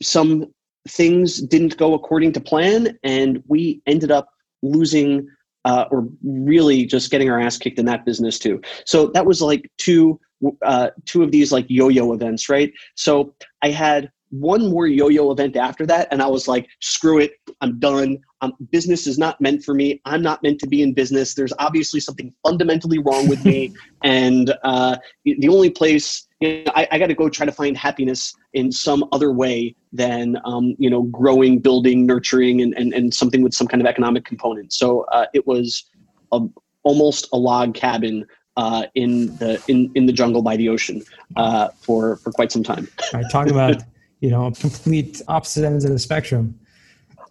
some 0.00 0.46
things 0.88 1.40
didn't 1.42 1.76
go 1.76 1.94
according 1.94 2.32
to 2.32 2.40
plan, 2.40 2.98
and 3.02 3.42
we 3.48 3.82
ended 3.86 4.10
up 4.10 4.28
losing. 4.62 5.28
Uh, 5.64 5.86
or 5.92 6.08
really 6.24 6.84
just 6.84 7.12
getting 7.12 7.30
our 7.30 7.38
ass 7.38 7.56
kicked 7.56 7.78
in 7.78 7.86
that 7.86 8.04
business 8.04 8.36
too. 8.36 8.60
So 8.84 9.06
that 9.14 9.26
was 9.26 9.40
like 9.40 9.70
two 9.78 10.18
uh, 10.62 10.90
two 11.04 11.22
of 11.22 11.30
these 11.30 11.52
like 11.52 11.66
yo-yo 11.68 12.12
events, 12.12 12.48
right? 12.48 12.72
So 12.96 13.32
I 13.62 13.70
had 13.70 14.10
one 14.32 14.70
more 14.70 14.86
yo-yo 14.86 15.30
event 15.30 15.56
after 15.56 15.86
that 15.86 16.08
and 16.10 16.20
i 16.22 16.26
was 16.26 16.48
like 16.48 16.68
screw 16.80 17.18
it 17.18 17.32
i'm 17.60 17.78
done. 17.78 18.18
Um, 18.42 18.54
business 18.72 19.06
is 19.06 19.18
not 19.18 19.40
meant 19.40 19.62
for 19.62 19.72
me. 19.72 20.00
I'm 20.04 20.20
not 20.20 20.42
meant 20.42 20.58
to 20.60 20.66
be 20.66 20.82
in 20.82 20.94
business. 20.94 21.34
There's 21.34 21.52
obviously 21.60 22.00
something 22.00 22.34
fundamentally 22.44 22.98
wrong 22.98 23.28
with 23.28 23.44
me. 23.44 23.72
And 24.04 24.52
uh, 24.64 24.96
the 25.24 25.48
only 25.48 25.70
place 25.70 26.26
you 26.40 26.64
know, 26.64 26.72
i, 26.74 26.88
I 26.90 26.98
got 26.98 27.06
to 27.06 27.14
go 27.14 27.28
try 27.28 27.46
to 27.46 27.52
find 27.52 27.76
happiness 27.76 28.34
in 28.52 28.72
some 28.72 29.04
other 29.12 29.30
way 29.32 29.76
than 29.92 30.36
um, 30.44 30.74
you 30.76 30.90
know 30.90 31.02
growing 31.02 31.60
building 31.60 32.04
nurturing 32.04 32.62
and, 32.62 32.74
and, 32.76 32.92
and 32.92 33.14
something 33.14 33.42
with 33.44 33.54
some 33.54 33.68
kind 33.68 33.80
of 33.80 33.86
economic 33.86 34.24
component. 34.24 34.72
So 34.72 35.02
uh, 35.12 35.26
it 35.34 35.46
was 35.46 35.84
a, 36.32 36.40
almost 36.82 37.28
a 37.32 37.36
log 37.36 37.74
cabin 37.74 38.26
uh, 38.56 38.86
in 38.96 39.36
the 39.36 39.62
in, 39.68 39.92
in 39.94 40.06
the 40.06 40.12
jungle 40.12 40.42
by 40.42 40.56
the 40.56 40.68
ocean 40.68 41.04
uh, 41.36 41.68
for 41.80 42.16
for 42.16 42.32
quite 42.32 42.50
some 42.50 42.64
time. 42.64 42.88
I 43.14 43.22
talk 43.30 43.46
about 43.46 43.84
you 44.22 44.30
know 44.30 44.50
complete 44.52 45.20
opposite 45.28 45.66
ends 45.66 45.84
of 45.84 45.90
the 45.90 45.98
spectrum. 45.98 46.58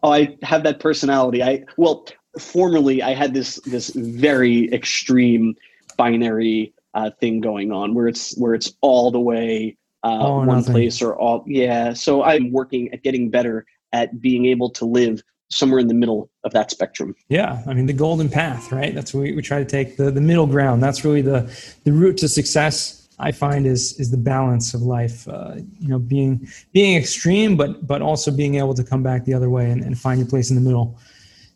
Oh 0.04 0.12
i 0.12 0.38
have 0.44 0.64
that 0.64 0.80
personality. 0.80 1.42
I 1.42 1.64
well 1.78 2.06
formerly 2.40 3.02
i 3.02 3.14
had 3.14 3.34
this 3.34 3.60
this 3.66 3.90
very 3.90 4.72
extreme 4.74 5.54
binary 5.98 6.74
uh, 6.94 7.10
thing 7.20 7.42
going 7.42 7.72
on 7.72 7.94
where 7.94 8.08
it's 8.08 8.38
where 8.38 8.54
it's 8.54 8.74
all 8.82 9.12
the 9.12 9.20
way 9.20 9.78
uh, 10.04 10.18
oh, 10.20 10.38
one 10.38 10.48
nothing. 10.48 10.74
place 10.74 11.02
or 11.02 11.16
all 11.16 11.44
yeah. 11.48 11.94
So 11.94 12.24
i'm 12.24 12.52
working 12.52 12.92
at 12.94 13.04
getting 13.04 13.30
better 13.30 13.66
at 13.94 14.22
being 14.22 14.46
able 14.46 14.70
to 14.72 14.86
live 14.86 15.22
somewhere 15.50 15.80
in 15.80 15.88
the 15.88 15.94
middle 15.94 16.30
of 16.46 16.54
that 16.54 16.72
spectrum. 16.72 17.16
Yeah 17.30 17.62
i 17.68 17.74
mean 17.74 17.86
the 17.86 17.94
golden 17.94 18.30
path 18.30 18.72
right? 18.72 18.94
That's 18.94 19.14
what 19.14 19.22
we, 19.22 19.34
we 19.34 19.42
try 19.42 19.60
to 19.60 19.66
take 19.66 19.96
the, 19.96 20.12
the 20.12 20.22
middle 20.22 20.48
ground. 20.48 20.84
That's 20.84 21.06
really 21.06 21.22
the 21.22 21.50
the 21.86 21.94
route 21.94 22.18
to 22.18 22.28
success 22.28 23.01
I 23.22 23.32
find 23.32 23.66
is 23.66 24.00
is 24.00 24.12
the 24.12 24.18
balance 24.18 24.74
of 24.74 24.82
life. 24.82 25.28
Uh, 25.28 25.56
you 25.80 25.88
know, 25.88 26.00
being 26.00 26.48
being 26.74 26.98
extreme, 26.98 27.56
but 27.56 27.86
but 27.86 28.02
also 28.02 28.32
being 28.32 28.56
able 28.56 28.74
to 28.74 28.84
come 28.84 29.04
back 29.04 29.26
the 29.26 29.34
other 29.34 29.50
way 29.50 29.70
and, 29.70 29.84
and 29.84 29.98
find 29.98 30.20
your 30.20 30.28
place 30.28 30.50
in 30.50 30.56
the 30.56 30.62
middle. 30.62 30.98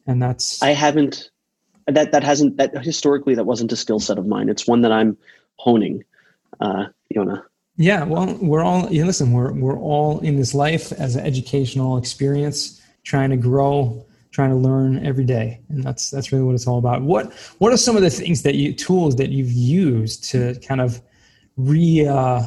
And 0.07 0.21
that's 0.21 0.61
I 0.61 0.69
haven't 0.69 1.31
that 1.87 2.11
that 2.11 2.23
hasn't 2.23 2.57
that 2.57 2.83
historically 2.83 3.35
that 3.35 3.45
wasn't 3.45 3.71
a 3.71 3.75
skill 3.75 3.99
set 3.99 4.17
of 4.17 4.27
mine. 4.27 4.49
It's 4.49 4.67
one 4.67 4.81
that 4.81 4.91
I'm 4.91 5.17
honing. 5.57 6.03
Uh, 6.59 6.85
Yonah. 7.09 7.43
Yeah, 7.77 8.05
well, 8.05 8.37
we're 8.41 8.63
all. 8.63 8.89
You 8.91 9.05
listen, 9.05 9.33
we're 9.33 9.51
we're 9.51 9.79
all 9.79 10.19
in 10.19 10.37
this 10.37 10.53
life 10.53 10.93
as 10.93 11.15
an 11.15 11.25
educational 11.25 11.97
experience, 11.97 12.81
trying 13.03 13.31
to 13.31 13.37
grow 13.37 14.05
trying 14.35 14.49
to 14.49 14.55
learn 14.57 15.03
every 15.05 15.23
day, 15.23 15.61
and 15.69 15.81
that's 15.81 16.11
that's 16.11 16.33
really 16.33 16.43
what 16.43 16.55
it's 16.55 16.67
all 16.67 16.77
about. 16.77 17.01
What 17.01 17.33
what 17.59 17.71
are 17.71 17.77
some 17.77 17.95
of 17.95 18.01
the 18.01 18.09
things 18.09 18.43
that 18.43 18.55
you 18.55 18.73
tools 18.73 19.15
that 19.15 19.29
you've 19.29 19.51
used 19.51 20.29
to 20.31 20.55
kind 20.67 20.81
of 20.81 21.01
re 21.57 22.07
uh, 22.07 22.43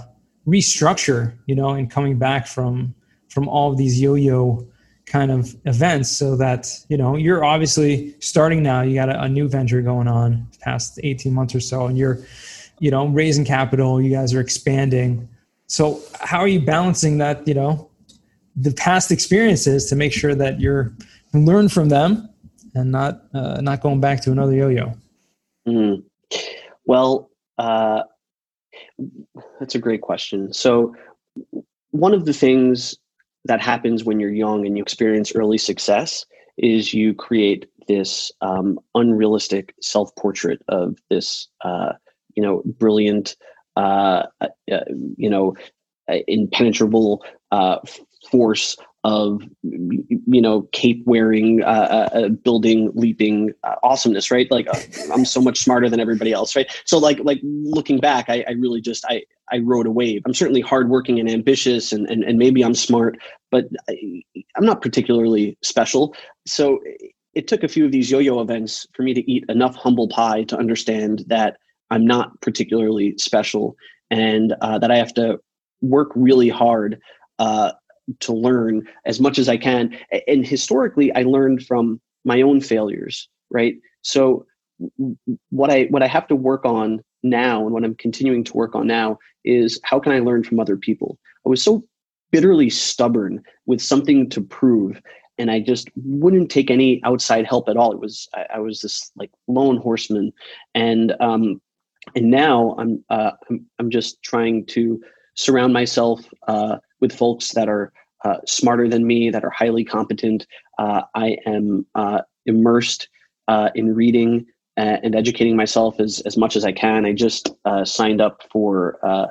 restructure, 0.46 1.36
you 1.46 1.54
know, 1.54 1.70
and 1.70 1.90
coming 1.90 2.18
back 2.18 2.46
from 2.46 2.94
from 3.28 3.48
all 3.48 3.70
of 3.70 3.78
these 3.78 4.00
yo-yo 4.00 4.66
kind 5.06 5.30
of 5.30 5.54
events 5.64 6.10
so 6.10 6.36
that 6.36 6.70
you 6.88 6.96
know 6.96 7.16
you're 7.16 7.44
obviously 7.44 8.14
starting 8.20 8.62
now. 8.62 8.82
You 8.82 8.94
got 8.94 9.08
a, 9.08 9.22
a, 9.22 9.28
new 9.28 9.48
venture 9.48 9.82
going 9.82 10.08
on 10.08 10.46
past 10.60 11.00
18 11.02 11.32
months 11.32 11.54
or 11.54 11.60
so 11.60 11.86
and 11.86 11.96
you're 11.96 12.18
you 12.78 12.90
know 12.90 13.06
raising 13.06 13.44
capital. 13.44 14.00
You 14.00 14.10
guys 14.10 14.34
are 14.34 14.40
expanding. 14.40 15.28
So 15.66 16.00
how 16.20 16.38
are 16.38 16.48
you 16.48 16.60
balancing 16.60 17.18
that 17.18 17.46
you 17.46 17.54
know 17.54 17.90
the 18.56 18.72
past 18.72 19.10
experiences 19.10 19.86
to 19.86 19.96
make 19.96 20.12
sure 20.12 20.34
that 20.34 20.60
you're 20.60 20.94
learn 21.32 21.68
from 21.68 21.88
them 21.88 22.28
and 22.74 22.90
not 22.90 23.22
uh, 23.34 23.60
not 23.60 23.80
going 23.80 24.00
back 24.00 24.20
to 24.22 24.32
another 24.32 24.54
yo-yo? 24.54 24.94
Mm. 25.66 26.02
well 26.86 27.30
uh, 27.58 28.02
that's 29.58 29.74
a 29.74 29.78
great 29.78 30.00
question. 30.00 30.52
So 30.52 30.94
one 31.90 32.14
of 32.14 32.24
the 32.24 32.32
things 32.32 32.96
that 33.44 33.60
happens 33.60 34.04
when 34.04 34.20
you're 34.20 34.32
young 34.32 34.66
and 34.66 34.76
you 34.76 34.82
experience 34.82 35.32
early 35.34 35.58
success 35.58 36.26
is 36.56 36.92
you 36.92 37.14
create 37.14 37.66
this 37.86 38.30
um, 38.40 38.78
unrealistic 38.94 39.74
self-portrait 39.80 40.60
of 40.68 40.98
this 41.08 41.48
uh, 41.64 41.92
you 42.34 42.42
know 42.42 42.62
brilliant 42.78 43.36
uh, 43.76 44.24
uh, 44.40 44.48
you 45.16 45.30
know 45.30 45.54
impenetrable 46.26 47.24
uh, 47.52 47.78
force 48.30 48.76
of 49.04 49.42
you 49.62 50.42
know 50.42 50.62
cape 50.72 51.02
wearing 51.06 51.62
uh, 51.62 52.08
uh, 52.12 52.28
building 52.28 52.90
leaping 52.94 53.52
awesomeness 53.84 54.30
right 54.30 54.50
like 54.50 54.66
i'm 55.12 55.24
so 55.24 55.40
much 55.40 55.60
smarter 55.60 55.88
than 55.88 56.00
everybody 56.00 56.32
else 56.32 56.56
right 56.56 56.68
so 56.84 56.98
like 56.98 57.18
like 57.22 57.38
looking 57.42 57.98
back 57.98 58.26
i, 58.28 58.44
I 58.48 58.52
really 58.52 58.80
just 58.80 59.04
i 59.08 59.22
I 59.50 59.58
rode 59.58 59.86
a 59.86 59.90
wave. 59.90 60.22
I'm 60.26 60.34
certainly 60.34 60.60
hardworking 60.60 61.18
and 61.18 61.30
ambitious, 61.30 61.92
and, 61.92 62.08
and, 62.10 62.22
and 62.24 62.38
maybe 62.38 62.62
I'm 62.62 62.74
smart, 62.74 63.18
but 63.50 63.64
I, 63.88 64.22
I'm 64.56 64.64
not 64.64 64.82
particularly 64.82 65.56
special. 65.62 66.14
So 66.46 66.80
it 67.34 67.48
took 67.48 67.62
a 67.62 67.68
few 67.68 67.84
of 67.84 67.92
these 67.92 68.10
yo 68.10 68.18
yo 68.18 68.40
events 68.40 68.86
for 68.94 69.02
me 69.02 69.14
to 69.14 69.30
eat 69.30 69.44
enough 69.48 69.76
humble 69.76 70.08
pie 70.08 70.42
to 70.44 70.56
understand 70.56 71.24
that 71.28 71.56
I'm 71.90 72.06
not 72.06 72.38
particularly 72.40 73.14
special 73.18 73.76
and 74.10 74.54
uh, 74.60 74.78
that 74.78 74.90
I 74.90 74.96
have 74.96 75.14
to 75.14 75.38
work 75.80 76.10
really 76.14 76.48
hard 76.48 77.00
uh, 77.38 77.72
to 78.20 78.32
learn 78.32 78.86
as 79.04 79.20
much 79.20 79.38
as 79.38 79.48
I 79.48 79.56
can. 79.56 79.96
And 80.26 80.46
historically, 80.46 81.14
I 81.14 81.22
learned 81.22 81.66
from 81.66 82.00
my 82.24 82.42
own 82.42 82.60
failures, 82.60 83.28
right? 83.50 83.74
So 84.02 84.46
what 85.50 85.70
I 85.70 85.84
what 85.84 86.02
I 86.02 86.06
have 86.06 86.28
to 86.28 86.36
work 86.36 86.64
on 86.64 87.02
now 87.22 87.64
and 87.64 87.72
what 87.72 87.84
I'm 87.84 87.96
continuing 87.96 88.44
to 88.44 88.56
work 88.56 88.74
on 88.74 88.86
now 88.86 89.18
is 89.44 89.80
how 89.82 89.98
can 89.98 90.12
I 90.12 90.20
learn 90.20 90.44
from 90.44 90.60
other 90.60 90.76
people? 90.76 91.18
I 91.44 91.48
was 91.48 91.62
so 91.62 91.84
bitterly 92.30 92.70
stubborn 92.70 93.42
with 93.66 93.80
something 93.80 94.28
to 94.30 94.40
prove 94.40 95.00
and 95.38 95.50
I 95.50 95.60
just 95.60 95.88
wouldn't 95.96 96.50
take 96.50 96.70
any 96.70 97.00
outside 97.04 97.46
help 97.46 97.68
at 97.68 97.76
all. 97.76 97.92
It 97.92 98.00
was 98.00 98.28
I, 98.34 98.46
I 98.54 98.58
was 98.58 98.80
this 98.80 99.10
like 99.16 99.30
lone 99.46 99.76
horseman, 99.76 100.32
and 100.74 101.14
um, 101.20 101.60
and 102.14 102.30
now 102.30 102.74
I'm 102.78 103.04
uh, 103.08 103.32
I'm 103.48 103.66
I'm 103.78 103.90
just 103.90 104.22
trying 104.22 104.66
to 104.66 105.00
surround 105.34 105.72
myself 105.72 106.28
uh, 106.48 106.78
with 107.00 107.12
folks 107.12 107.52
that 107.52 107.68
are 107.68 107.92
uh, 108.24 108.38
smarter 108.46 108.88
than 108.88 109.06
me, 109.06 109.30
that 109.30 109.44
are 109.44 109.50
highly 109.50 109.84
competent. 109.84 110.46
Uh, 110.78 111.02
I 111.14 111.36
am 111.46 111.86
uh, 111.94 112.22
immersed 112.46 113.08
uh, 113.46 113.70
in 113.74 113.94
reading 113.94 114.46
and 114.76 115.16
educating 115.16 115.56
myself 115.56 115.98
as, 115.98 116.20
as 116.20 116.36
much 116.36 116.54
as 116.54 116.64
I 116.64 116.70
can. 116.70 117.04
I 117.04 117.12
just 117.12 117.50
uh, 117.64 117.84
signed 117.84 118.20
up 118.20 118.44
for 118.48 119.04
uh, 119.04 119.26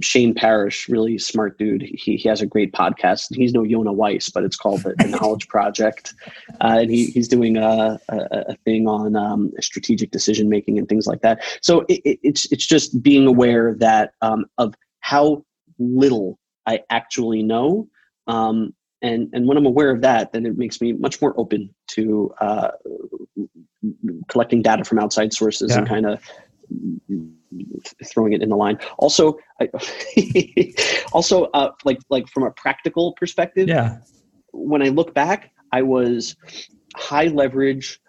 Shane 0.00 0.34
Parrish, 0.34 0.88
really 0.88 1.18
smart 1.18 1.58
dude. 1.58 1.82
He, 1.82 2.16
he 2.16 2.28
has 2.28 2.40
a 2.40 2.46
great 2.46 2.72
podcast. 2.72 3.34
He's 3.34 3.52
no 3.52 3.62
Yonah 3.62 3.92
Weiss, 3.92 4.28
but 4.28 4.44
it's 4.44 4.56
called 4.56 4.82
the, 4.82 4.94
the 4.98 5.08
Knowledge 5.20 5.48
Project. 5.48 6.14
Uh, 6.60 6.80
and 6.80 6.90
he, 6.90 7.06
he's 7.06 7.28
doing 7.28 7.56
a, 7.56 7.98
a, 8.08 8.18
a 8.48 8.56
thing 8.64 8.86
on 8.86 9.16
um, 9.16 9.52
strategic 9.60 10.10
decision 10.10 10.48
making 10.48 10.78
and 10.78 10.88
things 10.88 11.06
like 11.06 11.20
that. 11.22 11.42
So 11.62 11.86
it, 11.88 12.00
it, 12.04 12.18
it's, 12.22 12.50
it's 12.52 12.66
just 12.66 13.02
being 13.02 13.26
aware 13.26 13.74
that 13.78 14.12
um, 14.20 14.46
of 14.58 14.74
how 15.00 15.44
little 15.78 16.38
I 16.68 16.80
actually 16.90 17.42
know. 17.42 17.88
Um, 18.26 18.74
and, 19.00 19.30
and 19.32 19.48
when 19.48 19.56
I'm 19.56 19.66
aware 19.66 19.90
of 19.90 20.02
that, 20.02 20.32
then 20.32 20.44
it 20.44 20.58
makes 20.58 20.80
me 20.80 20.92
much 20.92 21.20
more 21.22 21.32
open 21.40 21.74
to 21.92 22.32
uh, 22.40 22.70
collecting 24.28 24.60
data 24.60 24.84
from 24.84 24.98
outside 24.98 25.32
sources 25.32 25.70
yeah. 25.70 25.78
and 25.78 25.88
kind 25.88 26.06
of 26.06 26.22
throwing 28.04 28.34
it 28.34 28.42
in 28.42 28.50
the 28.50 28.56
line. 28.56 28.78
Also, 28.98 29.38
I, 29.60 29.70
also 31.12 31.44
uh, 31.54 31.70
like 31.84 32.00
like 32.10 32.28
from 32.28 32.42
a 32.42 32.50
practical 32.50 33.12
perspective, 33.12 33.68
yeah. 33.68 33.98
When 34.52 34.82
I 34.82 34.88
look 34.88 35.14
back, 35.14 35.52
I 35.72 35.82
was 35.82 36.36
high 36.96 37.28
leverage, 37.28 38.00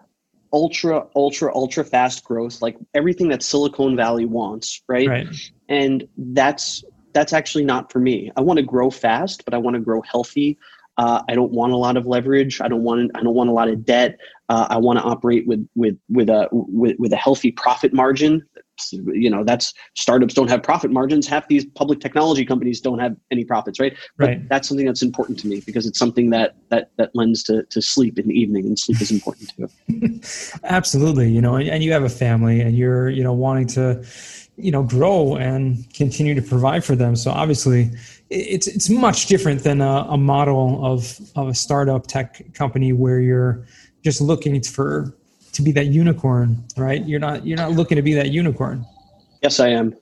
ultra 0.52 1.06
ultra 1.16 1.54
ultra 1.54 1.84
fast 1.84 2.24
growth, 2.24 2.62
like 2.62 2.78
everything 2.94 3.30
that 3.30 3.44
Silicon 3.44 3.96
Valley 3.96 4.26
wants, 4.26 4.82
right? 4.88 5.08
Right. 5.08 5.28
And 5.70 6.08
that's 6.18 6.84
that's 7.14 7.34
actually 7.34 7.66
not 7.66 7.92
for 7.92 8.00
me. 8.00 8.32
I 8.36 8.42
want 8.42 8.58
to 8.58 8.64
grow 8.64 8.90
fast, 8.90 9.46
but 9.46 9.54
I 9.54 9.58
want 9.58 9.76
to 9.76 9.82
grow 9.82 10.02
healthy. 10.02 10.58
Uh, 11.00 11.24
I 11.30 11.34
don't 11.34 11.54
want 11.54 11.72
a 11.72 11.78
lot 11.78 11.96
of 11.96 12.06
leverage. 12.06 12.60
I 12.60 12.68
don't 12.68 12.84
want 12.84 13.10
I 13.16 13.22
don't 13.22 13.34
want 13.34 13.50
a 13.50 13.54
lot 13.54 13.70
of 13.70 13.86
debt. 13.86 14.20
Uh, 14.50 14.68
I 14.70 14.78
want 14.78 15.00
to 15.00 15.06
operate 15.06 15.48
with 15.48 15.66
with 15.74 15.98
with 16.10 16.30
a 16.30 16.50
with, 16.52 16.98
with 17.00 17.14
a 17.14 17.16
healthy 17.16 17.54
profit 17.54 17.94
margin. 17.94 18.46
You 18.92 19.30
know, 19.30 19.46
that's 19.46 19.74
startups 19.96 20.34
don't 20.34 20.50
have 20.50 20.62
profit 20.62 20.92
margins. 20.92 21.26
Half 21.26 21.48
these 21.48 21.64
public 21.64 22.02
technology 22.02 22.44
companies 22.44 22.82
don't 22.82 23.00
have 23.00 23.16
any 23.32 23.46
profits, 23.46 23.80
right? 23.80 23.96
But 24.18 24.28
right. 24.28 24.50
that's 24.50 24.68
something 24.68 24.86
that's 24.86 25.02
important 25.02 25.40
to 25.40 25.48
me 25.48 25.62
because 25.66 25.86
it's 25.86 26.00
something 26.00 26.32
that 26.32 26.56
that 26.68 26.92
that 26.98 27.12
lends 27.16 27.44
to 27.44 27.64
to 27.64 27.82
sleep 27.82 28.20
in 28.20 28.28
the 28.28 28.38
evening, 28.38 28.66
and 28.66 28.78
sleep 28.78 29.02
is 29.02 29.10
important 29.10 29.54
too. 29.56 30.60
Absolutely, 30.66 31.30
you 31.30 31.40
know, 31.40 31.56
and 31.56 31.82
you 31.82 31.94
have 31.94 32.04
a 32.04 32.10
family, 32.10 32.60
and 32.60 32.78
you're 32.78 33.10
you 33.10 33.24
know 33.24 33.34
wanting 33.34 33.68
to 33.68 34.04
you 34.60 34.72
know 34.72 34.84
grow 34.84 35.36
and 35.36 35.92
continue 35.94 36.36
to 36.36 36.42
provide 36.42 36.84
for 36.84 36.96
them. 36.96 37.16
So 37.16 37.32
obviously 37.32 37.92
it's 38.30 38.68
it's 38.68 38.90
much 38.90 39.26
different 39.28 39.64
than 39.64 39.82
a, 39.82 40.06
a, 40.10 40.18
model 40.18 40.86
of 40.86 41.20
of 41.36 41.48
a 41.48 41.54
startup 41.54 42.08
tech 42.08 42.54
company 42.54 42.94
where 42.94 43.20
you're 43.20 43.66
just 44.04 44.22
looking 44.22 44.62
for 44.62 45.16
to 45.54 45.62
be 45.62 45.72
that 45.72 45.88
unicorn, 45.88 46.64
right? 46.78 47.04
You're 47.06 47.20
not 47.20 47.46
you're 47.46 47.58
not 47.58 47.72
looking 47.72 47.96
to 47.96 48.02
be 48.02 48.14
that 48.14 48.30
unicorn. 48.30 48.86
Yes, 49.42 49.60
I 49.60 49.70
am. 49.70 49.96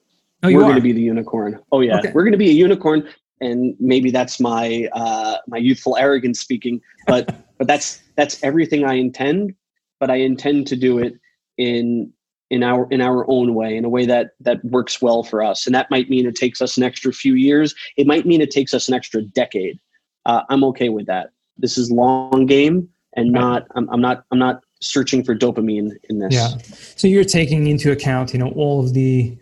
Oh, 0.44 0.54
We're 0.54 0.62
going 0.62 0.76
to 0.76 0.82
be 0.82 0.92
the 0.92 1.02
unicorn. 1.02 1.60
Oh 1.72 1.82
yeah, 1.82 2.00
okay. 2.00 2.12
we're 2.14 2.24
going 2.24 2.34
to 2.34 2.38
be 2.38 2.50
a 2.50 2.54
unicorn, 2.54 3.08
and 3.42 3.76
maybe 3.80 4.12
that's 4.12 4.40
my 4.40 4.88
uh, 4.94 5.38
my 5.48 5.58
youthful 5.58 5.98
arrogance 5.98 6.40
speaking, 6.40 6.82
but 7.08 7.36
but 7.58 7.68
that's 7.68 8.02
that's 8.16 8.44
everything 8.44 8.84
I 8.84 8.96
intend. 8.96 9.56
But 10.00 10.12
I 10.12 10.18
intend 10.18 10.68
to 10.68 10.76
do 10.76 11.00
it 11.00 11.14
in 11.58 12.14
in 12.50 12.64
our 12.64 12.88
in 12.92 13.02
our 13.02 13.30
own 13.30 13.54
way 13.54 13.76
in 13.76 13.86
a 13.86 13.90
way 13.90 14.06
that 14.06 14.32
that 14.40 14.64
works 14.66 15.02
well 15.02 15.24
for 15.24 15.44
us. 15.44 15.66
And 15.66 15.76
that 15.76 15.90
might 15.92 16.10
mean 16.10 16.26
it 16.26 16.36
takes 16.36 16.62
us 16.62 16.78
an 16.78 16.84
extra 16.84 17.12
few 17.12 17.34
years. 17.34 17.76
It 17.98 18.08
might 18.08 18.26
mean 18.26 18.42
it 18.42 18.52
takes 18.52 18.74
us 18.74 18.88
an 18.88 18.94
extra 18.94 19.22
decade. 19.22 19.80
Uh, 20.26 20.44
i'm 20.50 20.64
okay 20.66 20.90
with 20.90 21.06
that. 21.08 21.32
This 21.58 21.78
is 21.78 21.92
long 21.92 22.46
game 22.46 22.90
and 23.14 23.32
not 23.32 23.68
I'm, 23.76 23.90
I'm 23.90 24.02
not 24.02 24.24
i'm 24.32 24.40
not 24.40 24.64
searching 24.80 25.24
for 25.24 25.36
dopamine 25.36 25.92
in 26.10 26.20
this. 26.20 26.34
Yeah. 26.34 26.50
So 26.96 27.08
you're 27.08 27.24
taking 27.24 27.68
into 27.68 27.92
account 27.92 28.34
you 28.34 28.40
know 28.40 28.50
all 28.50 28.84
of 28.84 28.94
the 28.94 29.38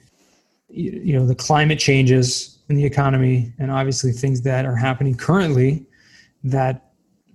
you 0.69 1.13
know 1.17 1.25
the 1.25 1.35
climate 1.35 1.79
changes 1.79 2.57
in 2.69 2.75
the 2.75 2.85
economy 2.85 3.53
and 3.59 3.71
obviously 3.71 4.11
things 4.11 4.41
that 4.41 4.65
are 4.65 4.75
happening 4.75 5.15
currently 5.15 5.85
that 6.43 6.85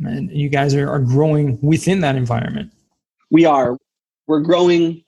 and 0.05 0.31
you 0.31 0.49
guys 0.49 0.75
are, 0.75 0.89
are 0.89 0.99
growing 0.99 1.59
within 1.61 2.01
that 2.01 2.17
environment. 2.17 2.73
We 3.31 3.45
are. 3.45 3.77
We're 4.27 4.41
growing 4.41 5.03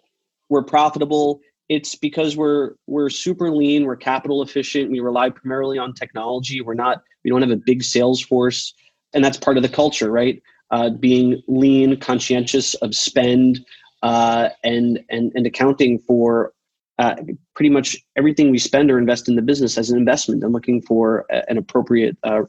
we're 0.52 0.62
profitable. 0.62 1.40
It's 1.70 1.94
because 1.94 2.36
we're 2.36 2.74
we're 2.86 3.08
super 3.08 3.50
lean 3.50 3.86
we're 3.86 3.96
capital 3.96 4.42
efficient 4.42 4.90
we 4.90 5.00
rely 5.00 5.30
primarily 5.30 5.78
on 5.78 5.94
technology 5.94 6.60
we're 6.60 6.74
not 6.74 7.02
we 7.24 7.30
don't 7.30 7.40
have 7.40 7.50
a 7.50 7.56
big 7.56 7.82
sales 7.82 8.20
force 8.20 8.74
and 9.14 9.24
that's 9.24 9.38
part 9.38 9.56
of 9.56 9.62
the 9.62 9.68
culture 9.68 10.10
right? 10.10 10.42
Uh, 10.70 10.90
being 10.90 11.42
lean 11.48 11.98
conscientious 11.98 12.74
of 12.74 12.94
spend 12.94 13.64
uh, 14.02 14.50
and 14.62 15.00
and 15.08 15.32
and 15.34 15.46
accounting 15.46 15.98
for 15.98 16.52
uh, 16.98 17.14
pretty 17.56 17.70
much 17.70 17.96
everything 18.16 18.50
we 18.50 18.58
spend 18.58 18.90
or 18.90 18.98
invest 18.98 19.28
in 19.28 19.36
the 19.36 19.42
business 19.42 19.78
as 19.78 19.88
an 19.90 19.98
investment 19.98 20.42
and 20.44 20.52
looking 20.52 20.82
for 20.82 21.24
a, 21.30 21.42
an 21.50 21.56
appropriate 21.56 22.16
uh, 22.24 22.42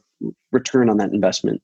return 0.52 0.90
on 0.90 0.98
that 0.98 1.12
investment. 1.12 1.62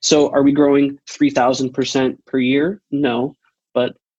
So 0.00 0.30
are 0.30 0.44
we 0.44 0.52
growing 0.52 0.98
3000% 1.08 2.24
per 2.24 2.38
year? 2.38 2.80
No 2.92 3.34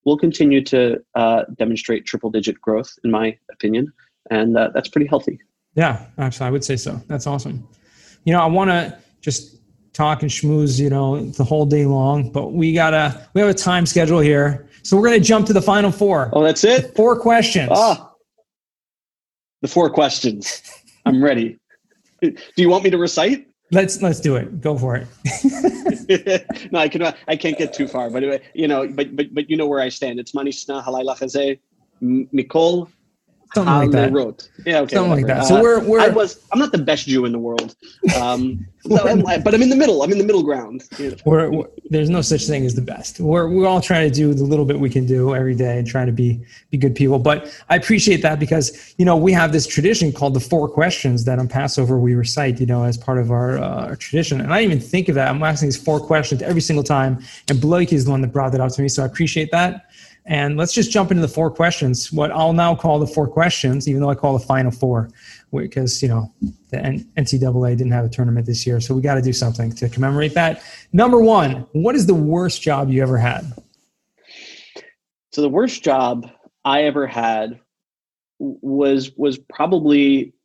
we'll 0.06 0.18
continue 0.18 0.64
to 0.66 1.02
uh, 1.16 1.44
demonstrate 1.58 2.06
triple 2.06 2.30
digit 2.30 2.60
growth, 2.62 2.92
in 3.04 3.12
my 3.12 3.38
opinion, 3.52 3.92
and 4.32 4.58
uh, 4.58 4.70
that's 4.74 4.90
pretty 4.90 5.08
healthy. 5.08 5.40
Yeah, 5.76 6.06
actually, 6.18 6.48
I 6.48 6.50
would 6.52 6.64
say 6.64 6.76
so. 6.76 7.02
That's 7.08 7.28
awesome. 7.28 7.68
You 8.26 8.34
know, 8.34 8.42
I 8.42 8.48
want 8.48 8.70
to 8.70 8.98
just 9.22 9.60
talk 9.94 10.22
and 10.22 10.32
schmooze, 10.32 10.80
you 10.80 10.90
know, 10.90 11.26
the 11.32 11.44
whole 11.44 11.66
day 11.66 11.86
long. 11.86 12.32
But 12.32 12.54
we 12.54 12.74
gotta 12.74 13.28
we 13.34 13.42
have 13.42 13.50
a 13.50 13.54
time 13.54 13.86
schedule 13.86 14.20
here, 14.20 14.68
so 14.84 14.98
we're 14.98 15.04
gonna 15.04 15.20
jump 15.20 15.46
to 15.48 15.54
the 15.54 15.62
final 15.62 15.92
four. 15.92 16.30
Oh, 16.34 16.44
that's 16.44 16.64
it. 16.64 16.96
Four 16.96 17.20
questions. 17.20 17.70
Ah, 17.72 18.14
the 19.62 19.68
four 19.68 19.90
questions. 19.90 20.62
I'm 21.06 21.24
ready. 21.24 21.60
Do 22.22 22.34
you 22.56 22.70
want 22.70 22.84
me 22.84 22.90
to 22.90 22.98
recite? 22.98 23.49
Let's 23.72 24.02
let's 24.02 24.20
do 24.20 24.36
it. 24.36 24.62
Go 24.62 24.78
for 24.78 24.96
it. 24.96 26.72
no, 26.72 26.80
I 26.80 26.90
cannot. 26.90 27.18
I 27.28 27.36
can't 27.36 27.58
get 27.58 27.72
too 27.72 27.88
far, 27.88 28.10
but 28.10 28.24
uh, 28.24 28.40
you 28.54 28.68
know, 28.68 28.88
but 28.88 29.16
but 29.16 29.34
but 29.34 29.50
you 29.50 29.58
know 29.58 29.68
where 29.68 29.80
I 29.80 29.90
stand. 29.90 30.20
It's 30.20 30.32
manisna 30.32 30.84
halayla 30.84 31.60
mikol 32.02 32.88
something 33.54 33.74
like 33.74 33.92
that. 33.92 34.12
Wrote. 34.12 34.50
Yeah, 34.66 34.82
okay, 34.82 34.96
something 34.96 35.12
whatever. 35.12 35.28
like 35.28 35.38
that. 35.42 35.48
So 35.48 35.58
uh, 35.58 35.62
we're, 35.62 35.84
we're 35.84 36.00
I 36.00 36.10
was 36.10 36.46
I'm 36.52 36.60
not 36.60 36.72
the 36.72 36.78
best 36.78 37.08
Jew 37.08 37.26
in 37.26 37.32
the 37.32 37.40
world, 37.40 37.76
um, 38.20 38.66
so 38.88 39.08
I'm, 39.08 39.22
but 39.22 39.54
I'm 39.54 39.62
in 39.62 39.70
the 39.70 39.76
middle. 39.76 40.04
I'm 40.04 40.12
in 40.12 40.18
the 40.18 40.24
middle 40.24 40.44
ground. 40.44 40.84
we're, 41.26 41.50
we're, 41.50 41.68
there's 41.90 42.10
no 42.10 42.22
such 42.22 42.46
thing 42.46 42.66
as 42.66 42.76
the 42.76 42.82
best. 42.82 43.20
We're 43.20 43.50
we're 43.50 43.68
all 43.68 43.82
trying 43.82 44.10
to 44.10 44.16
do 44.16 44.34
the 44.34 44.44
little 44.44 44.66
bit 44.66 44.80
we 44.80 44.90
can 44.90 45.06
do 45.06 45.36
every 45.36 45.56
day 45.56 45.78
and 45.78 45.88
trying 45.88 46.08
to 46.08 46.14
be 46.14 46.44
be 46.70 46.78
good 46.78 46.96
people. 46.96 47.20
But 47.20 47.52
I 47.70 47.76
appreciate 47.76 48.22
that 48.22 48.40
because 48.40 48.94
you 48.98 49.06
know 49.06 49.18
we 49.18 49.32
have 49.34 49.52
this 49.52 49.66
tradition 49.68 50.12
called 50.12 50.34
the 50.34 50.40
four 50.40 50.68
questions 50.70 51.26
that 51.26 51.40
on 51.40 51.48
Passover 51.48 51.98
we 51.98 52.16
recite. 52.16 52.60
You 52.60 52.66
know, 52.66 52.84
as 52.84 52.98
part 52.98 53.18
of 53.18 53.32
our, 53.32 53.58
uh, 53.58 53.88
our 53.88 53.96
tradition. 53.96 54.42
And 54.42 54.54
I 54.54 54.62
didn't 54.62 54.74
even 54.74 54.84
think 54.84 55.10
of 55.10 55.16
that. 55.16 55.30
I'm 55.30 55.42
asking 55.44 55.68
these 55.68 55.82
four 55.82 56.00
questions 56.00 56.42
every 56.42 56.62
single 56.62 56.84
time, 56.84 57.24
and 57.50 57.60
Blake 57.60 57.94
is 57.94 58.06
the 58.06 58.12
one 58.12 58.22
that 58.22 58.32
brought 58.34 58.52
that 58.52 58.62
up 58.62 58.72
to 58.74 58.82
me. 58.82 58.88
So 58.90 59.04
I 59.04 59.06
appreciate 59.06 59.52
that. 59.52 59.90
And 60.30 60.58
let's 60.58 60.74
just 60.74 60.92
jump 60.92 61.10
into 61.10 61.22
the 61.22 61.28
four 61.28 61.50
questions. 61.50 62.14
What 62.14 62.32
I'll 62.32 62.54
now 62.54 62.76
call 62.76 63.00
the 63.00 63.08
four 63.08 63.28
questions, 63.28 63.88
even 63.88 64.00
though 64.00 64.12
I 64.12 64.16
call 64.16 64.38
the 64.38 64.46
final 64.46 64.70
four, 64.70 65.10
because 65.52 66.04
you 66.04 66.08
know 66.08 66.32
the 66.70 66.78
NCAA 67.18 67.76
didn't 67.76 67.92
have 67.92 68.06
a 68.06 68.10
tournament 68.10 68.46
this 68.46 68.66
year, 68.66 68.80
so 68.80 68.94
we 68.94 69.02
got 69.02 69.16
to 69.16 69.24
do 69.24 69.34
something 69.34 69.72
to 69.72 69.90
commemorate 69.90 70.36
that. 70.36 70.62
Number 70.94 71.20
one, 71.20 71.66
what 71.72 71.96
is 71.96 72.06
the 72.06 72.14
worst 72.14 72.62
job 72.62 72.92
you 72.92 73.02
ever 73.02 73.18
had? 73.18 73.52
So 75.32 75.42
the 75.42 75.50
worst 75.50 75.84
job 75.84 76.30
I 76.64 76.84
ever 76.84 77.08
had 77.08 77.60
was 78.38 79.12
was 79.18 79.40
probably 79.40 80.36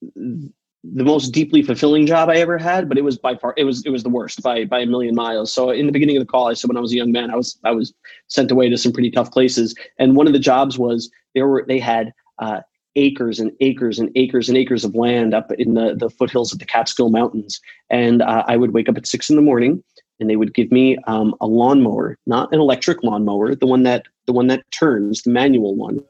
the 0.92 1.04
most 1.04 1.30
deeply 1.30 1.62
fulfilling 1.62 2.06
job 2.06 2.28
I 2.28 2.36
ever 2.36 2.58
had, 2.58 2.88
but 2.88 2.98
it 2.98 3.04
was 3.04 3.16
by 3.16 3.36
far 3.36 3.54
it 3.56 3.64
was 3.64 3.84
it 3.86 3.90
was 3.90 4.02
the 4.02 4.10
worst 4.10 4.42
by 4.42 4.64
by 4.64 4.80
a 4.80 4.86
million 4.86 5.14
miles. 5.14 5.52
So 5.52 5.70
in 5.70 5.86
the 5.86 5.92
beginning 5.92 6.16
of 6.16 6.20
the 6.20 6.30
call, 6.30 6.48
I 6.48 6.54
said 6.54 6.68
when 6.68 6.76
I 6.76 6.80
was 6.80 6.92
a 6.92 6.96
young 6.96 7.12
man, 7.12 7.30
I 7.30 7.36
was 7.36 7.58
I 7.64 7.70
was 7.70 7.94
sent 8.28 8.50
away 8.50 8.68
to 8.68 8.76
some 8.76 8.92
pretty 8.92 9.10
tough 9.10 9.30
places, 9.30 9.74
and 9.98 10.16
one 10.16 10.26
of 10.26 10.32
the 10.32 10.38
jobs 10.38 10.78
was 10.78 11.10
there 11.34 11.48
were 11.48 11.64
they 11.66 11.78
had 11.78 12.12
uh, 12.38 12.60
acres 12.96 13.40
and 13.40 13.52
acres 13.60 13.98
and 13.98 14.10
acres 14.14 14.48
and 14.48 14.58
acres 14.58 14.84
of 14.84 14.94
land 14.94 15.32
up 15.32 15.50
in 15.52 15.74
the 15.74 15.94
the 15.94 16.10
foothills 16.10 16.52
of 16.52 16.58
the 16.58 16.66
Catskill 16.66 17.08
Mountains, 17.08 17.60
and 17.88 18.20
uh, 18.20 18.44
I 18.46 18.56
would 18.56 18.74
wake 18.74 18.88
up 18.88 18.98
at 18.98 19.06
six 19.06 19.30
in 19.30 19.36
the 19.36 19.42
morning, 19.42 19.82
and 20.20 20.28
they 20.28 20.36
would 20.36 20.54
give 20.54 20.70
me 20.70 20.98
um, 21.06 21.34
a 21.40 21.46
lawnmower, 21.46 22.18
not 22.26 22.52
an 22.52 22.60
electric 22.60 23.02
lawnmower, 23.02 23.54
the 23.54 23.66
one 23.66 23.84
that 23.84 24.06
the 24.26 24.32
one 24.32 24.48
that 24.48 24.70
turns, 24.70 25.22
the 25.22 25.30
manual 25.30 25.74
one. 25.74 26.00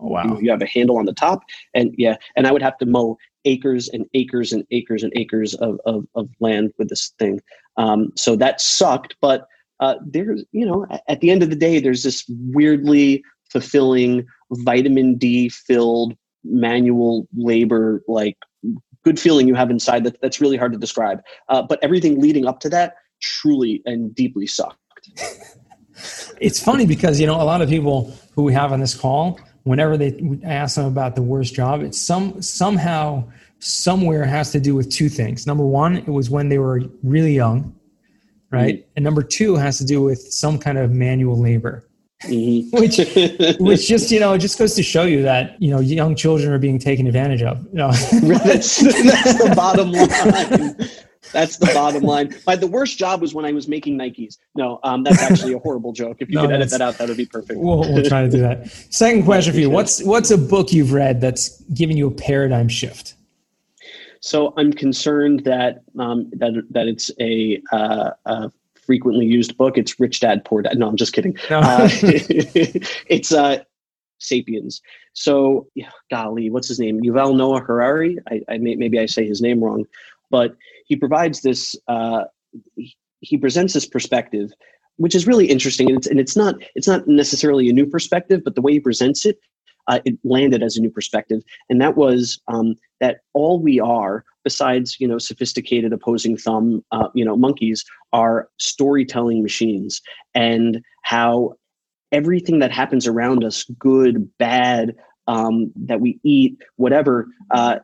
Oh, 0.00 0.08
wow. 0.08 0.24
You, 0.24 0.42
you 0.42 0.50
have 0.50 0.62
a 0.62 0.66
handle 0.66 0.98
on 0.98 1.06
the 1.06 1.12
top, 1.12 1.42
and 1.74 1.94
yeah, 1.98 2.16
and 2.36 2.46
I 2.46 2.52
would 2.52 2.62
have 2.62 2.78
to 2.78 2.86
mow 2.86 3.18
acres 3.44 3.88
and 3.88 4.06
acres 4.14 4.52
and 4.52 4.64
acres 4.70 5.02
and 5.02 5.12
acres 5.16 5.54
of, 5.54 5.78
of, 5.86 6.04
of 6.14 6.28
land 6.40 6.72
with 6.78 6.88
this 6.88 7.12
thing. 7.18 7.40
Um, 7.76 8.12
so 8.16 8.36
that 8.36 8.60
sucked, 8.60 9.16
but 9.20 9.46
uh, 9.80 9.94
there's, 10.04 10.44
you 10.52 10.66
know, 10.66 10.86
at 11.08 11.20
the 11.20 11.30
end 11.30 11.42
of 11.42 11.50
the 11.50 11.56
day, 11.56 11.78
there's 11.78 12.02
this 12.02 12.24
weirdly 12.28 13.22
fulfilling 13.50 14.26
vitamin 14.50 15.16
D 15.16 15.48
filled 15.48 16.16
manual 16.44 17.28
labor, 17.36 18.02
like 18.08 18.36
good 19.04 19.20
feeling 19.20 19.46
you 19.46 19.54
have 19.54 19.70
inside 19.70 20.04
that 20.04 20.20
that's 20.20 20.40
really 20.40 20.56
hard 20.56 20.72
to 20.72 20.78
describe. 20.78 21.20
Uh, 21.48 21.62
but 21.62 21.78
everything 21.82 22.20
leading 22.20 22.46
up 22.46 22.60
to 22.60 22.68
that 22.68 22.94
truly 23.20 23.82
and 23.84 24.14
deeply 24.14 24.46
sucked. 24.46 24.78
it's 26.40 26.62
funny 26.62 26.86
because, 26.86 27.20
you 27.20 27.26
know, 27.26 27.40
a 27.40 27.44
lot 27.44 27.62
of 27.62 27.68
people 27.68 28.12
who 28.34 28.42
we 28.42 28.52
have 28.52 28.72
on 28.72 28.80
this 28.80 28.94
call, 28.94 29.38
whenever 29.68 29.96
they 29.96 30.40
ask 30.44 30.76
them 30.76 30.86
about 30.86 31.14
the 31.14 31.22
worst 31.22 31.54
job, 31.54 31.82
it's 31.82 32.00
some 32.00 32.40
somehow 32.40 33.22
somewhere 33.58 34.24
has 34.24 34.50
to 34.52 34.60
do 34.60 34.74
with 34.74 34.90
two 34.90 35.08
things. 35.08 35.46
Number 35.46 35.66
one, 35.66 35.96
it 35.96 36.08
was 36.08 36.30
when 36.30 36.48
they 36.48 36.58
were 36.58 36.82
really 37.02 37.34
young, 37.34 37.74
right? 38.50 38.76
Mm-hmm. 38.76 38.90
And 38.96 39.04
number 39.04 39.22
two 39.22 39.56
has 39.56 39.78
to 39.78 39.84
do 39.84 40.02
with 40.02 40.20
some 40.20 40.58
kind 40.58 40.78
of 40.78 40.90
manual 40.90 41.38
labor. 41.38 41.84
Mm-hmm. 42.24 42.76
which 42.80 43.58
which 43.60 43.86
just 43.86 44.10
you 44.10 44.18
know 44.18 44.32
it 44.32 44.38
just 44.38 44.58
goes 44.58 44.74
to 44.74 44.82
show 44.82 45.04
you 45.04 45.22
that 45.22 45.60
you 45.62 45.70
know 45.70 45.78
young 45.78 46.16
children 46.16 46.52
are 46.52 46.58
being 46.58 46.80
taken 46.80 47.06
advantage 47.06 47.42
of 47.42 47.62
you 47.66 47.74
know 47.74 47.92
that's, 47.92 48.80
that's 48.80 49.38
the 49.38 49.52
bottom 49.54 49.92
line 49.92 50.90
that's 51.32 51.56
the 51.56 51.66
bottom 51.66 52.02
line. 52.04 52.34
My 52.46 52.56
the 52.56 52.66
worst 52.66 52.98
job 52.98 53.20
was 53.20 53.34
when 53.34 53.44
I 53.44 53.52
was 53.52 53.68
making 53.68 53.98
Nikes. 53.98 54.38
No, 54.54 54.80
um, 54.82 55.02
that's 55.02 55.22
actually 55.22 55.52
a 55.52 55.58
horrible 55.58 55.92
joke. 55.92 56.18
If 56.20 56.28
you 56.28 56.36
no, 56.36 56.42
could 56.42 56.52
edit 56.52 56.70
that 56.70 56.80
out, 56.80 56.98
that 56.98 57.08
would 57.08 57.16
be 57.16 57.26
perfect. 57.26 57.58
We'll, 57.58 57.80
we'll 57.80 58.04
try 58.04 58.22
to 58.22 58.30
do 58.30 58.40
that. 58.40 58.68
Second 58.90 59.24
question 59.24 59.52
for 59.52 59.60
you: 59.60 59.70
What's 59.70 60.02
what's 60.02 60.30
a 60.30 60.38
book 60.38 60.72
you've 60.72 60.92
read 60.92 61.20
that's 61.20 61.60
given 61.74 61.96
you 61.96 62.06
a 62.06 62.12
paradigm 62.12 62.68
shift? 62.68 63.14
So 64.20 64.52
I'm 64.56 64.72
concerned 64.72 65.44
that 65.44 65.82
um, 65.98 66.30
that 66.34 66.52
that 66.70 66.88
it's 66.88 67.10
a, 67.20 67.62
uh, 67.72 68.10
a, 68.26 68.52
frequently 68.74 69.26
used 69.26 69.56
book. 69.58 69.76
It's 69.76 70.00
Rich 70.00 70.20
Dad 70.20 70.44
Poor 70.44 70.62
Dad. 70.62 70.78
No, 70.78 70.88
I'm 70.88 70.96
just 70.96 71.12
kidding. 71.12 71.36
No. 71.50 71.58
uh, 71.58 71.88
it's 71.92 73.32
uh, 73.32 73.58
Sapiens. 74.18 74.80
So, 75.12 75.66
golly, 76.10 76.50
what's 76.50 76.68
his 76.68 76.80
name? 76.80 77.00
Yuval 77.02 77.36
Noah 77.36 77.60
Harari. 77.60 78.18
I, 78.30 78.40
I 78.48 78.58
may, 78.58 78.76
maybe 78.76 78.98
I 78.98 79.06
say 79.06 79.26
his 79.26 79.40
name 79.40 79.62
wrong, 79.62 79.84
but 80.30 80.56
he 80.88 80.96
provides 80.96 81.42
this 81.42 81.76
uh, 81.86 82.24
he 83.20 83.36
presents 83.38 83.74
this 83.74 83.86
perspective 83.86 84.50
which 84.98 85.14
is 85.14 85.28
really 85.28 85.46
interesting. 85.46 85.88
And 85.88 85.98
it's, 85.98 86.06
and 86.08 86.20
it's 86.20 86.36
not 86.36 86.56
it's 86.74 86.88
not 86.88 87.06
necessarily 87.06 87.68
a 87.68 87.72
new 87.72 87.86
perspective 87.86 88.42
but 88.44 88.54
the 88.54 88.60
way 88.60 88.72
he 88.72 88.80
presents 88.80 89.24
it 89.24 89.38
uh, 89.86 90.00
it 90.04 90.18
landed 90.22 90.62
as 90.62 90.76
a 90.76 90.80
new 90.80 90.90
perspective. 90.90 91.42
And 91.70 91.80
that 91.80 91.96
was 91.96 92.38
um, 92.48 92.74
that 93.00 93.20
all 93.32 93.58
we 93.58 93.80
are 93.80 94.24
besides 94.44 94.96
you 95.00 95.08
know 95.08 95.18
sophisticated 95.18 95.92
opposing 95.92 96.36
thumb 96.36 96.84
uh, 96.92 97.08
you 97.14 97.24
know 97.24 97.36
monkeys 97.36 97.84
are 98.12 98.48
storytelling 98.58 99.42
machines. 99.42 100.00
And 100.34 100.82
how 101.02 101.54
everything 102.12 102.58
that 102.58 102.72
happens 102.72 103.06
around 103.06 103.44
us 103.44 103.64
good 103.78 104.28
bad 104.38 104.94
um, 105.28 105.70
that 105.76 106.00
we 106.00 106.18
eat, 106.24 106.58
whatever, 106.76 107.28
uh, 107.52 107.76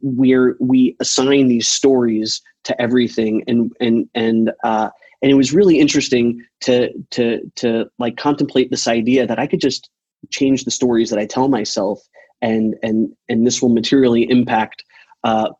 where 0.00 0.56
we 0.58 0.96
assign 0.98 1.46
these 1.46 1.68
stories 1.68 2.42
to 2.64 2.80
everything, 2.80 3.44
and 3.46 3.70
and 3.80 4.08
and 4.14 4.50
uh, 4.64 4.88
and 5.22 5.30
it 5.30 5.34
was 5.34 5.52
really 5.52 5.78
interesting 5.78 6.42
to 6.62 6.92
to 7.10 7.40
to 7.56 7.86
like 7.98 8.16
contemplate 8.16 8.70
this 8.70 8.88
idea 8.88 9.26
that 9.26 9.38
I 9.38 9.46
could 9.46 9.60
just 9.60 9.90
change 10.30 10.64
the 10.64 10.70
stories 10.70 11.10
that 11.10 11.18
I 11.18 11.26
tell 11.26 11.48
myself, 11.48 12.00
and 12.40 12.74
and 12.82 13.14
and 13.28 13.46
this 13.46 13.60
will 13.62 13.68
materially 13.68 14.28
impact 14.28 14.82
uh, 15.22 15.50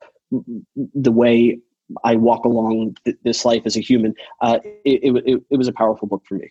the 0.95 1.13
way 1.13 1.61
I 2.03 2.17
walk 2.17 2.47
along 2.47 2.97
th- 3.05 3.19
this 3.23 3.45
life 3.45 3.63
as 3.67 3.77
a 3.77 3.81
human. 3.81 4.15
Uh, 4.41 4.59
it, 4.85 5.01
it, 5.27 5.43
it 5.51 5.57
was 5.57 5.69
a 5.69 5.73
powerful 5.73 6.09
book 6.09 6.25
for 6.27 6.35
me. 6.35 6.51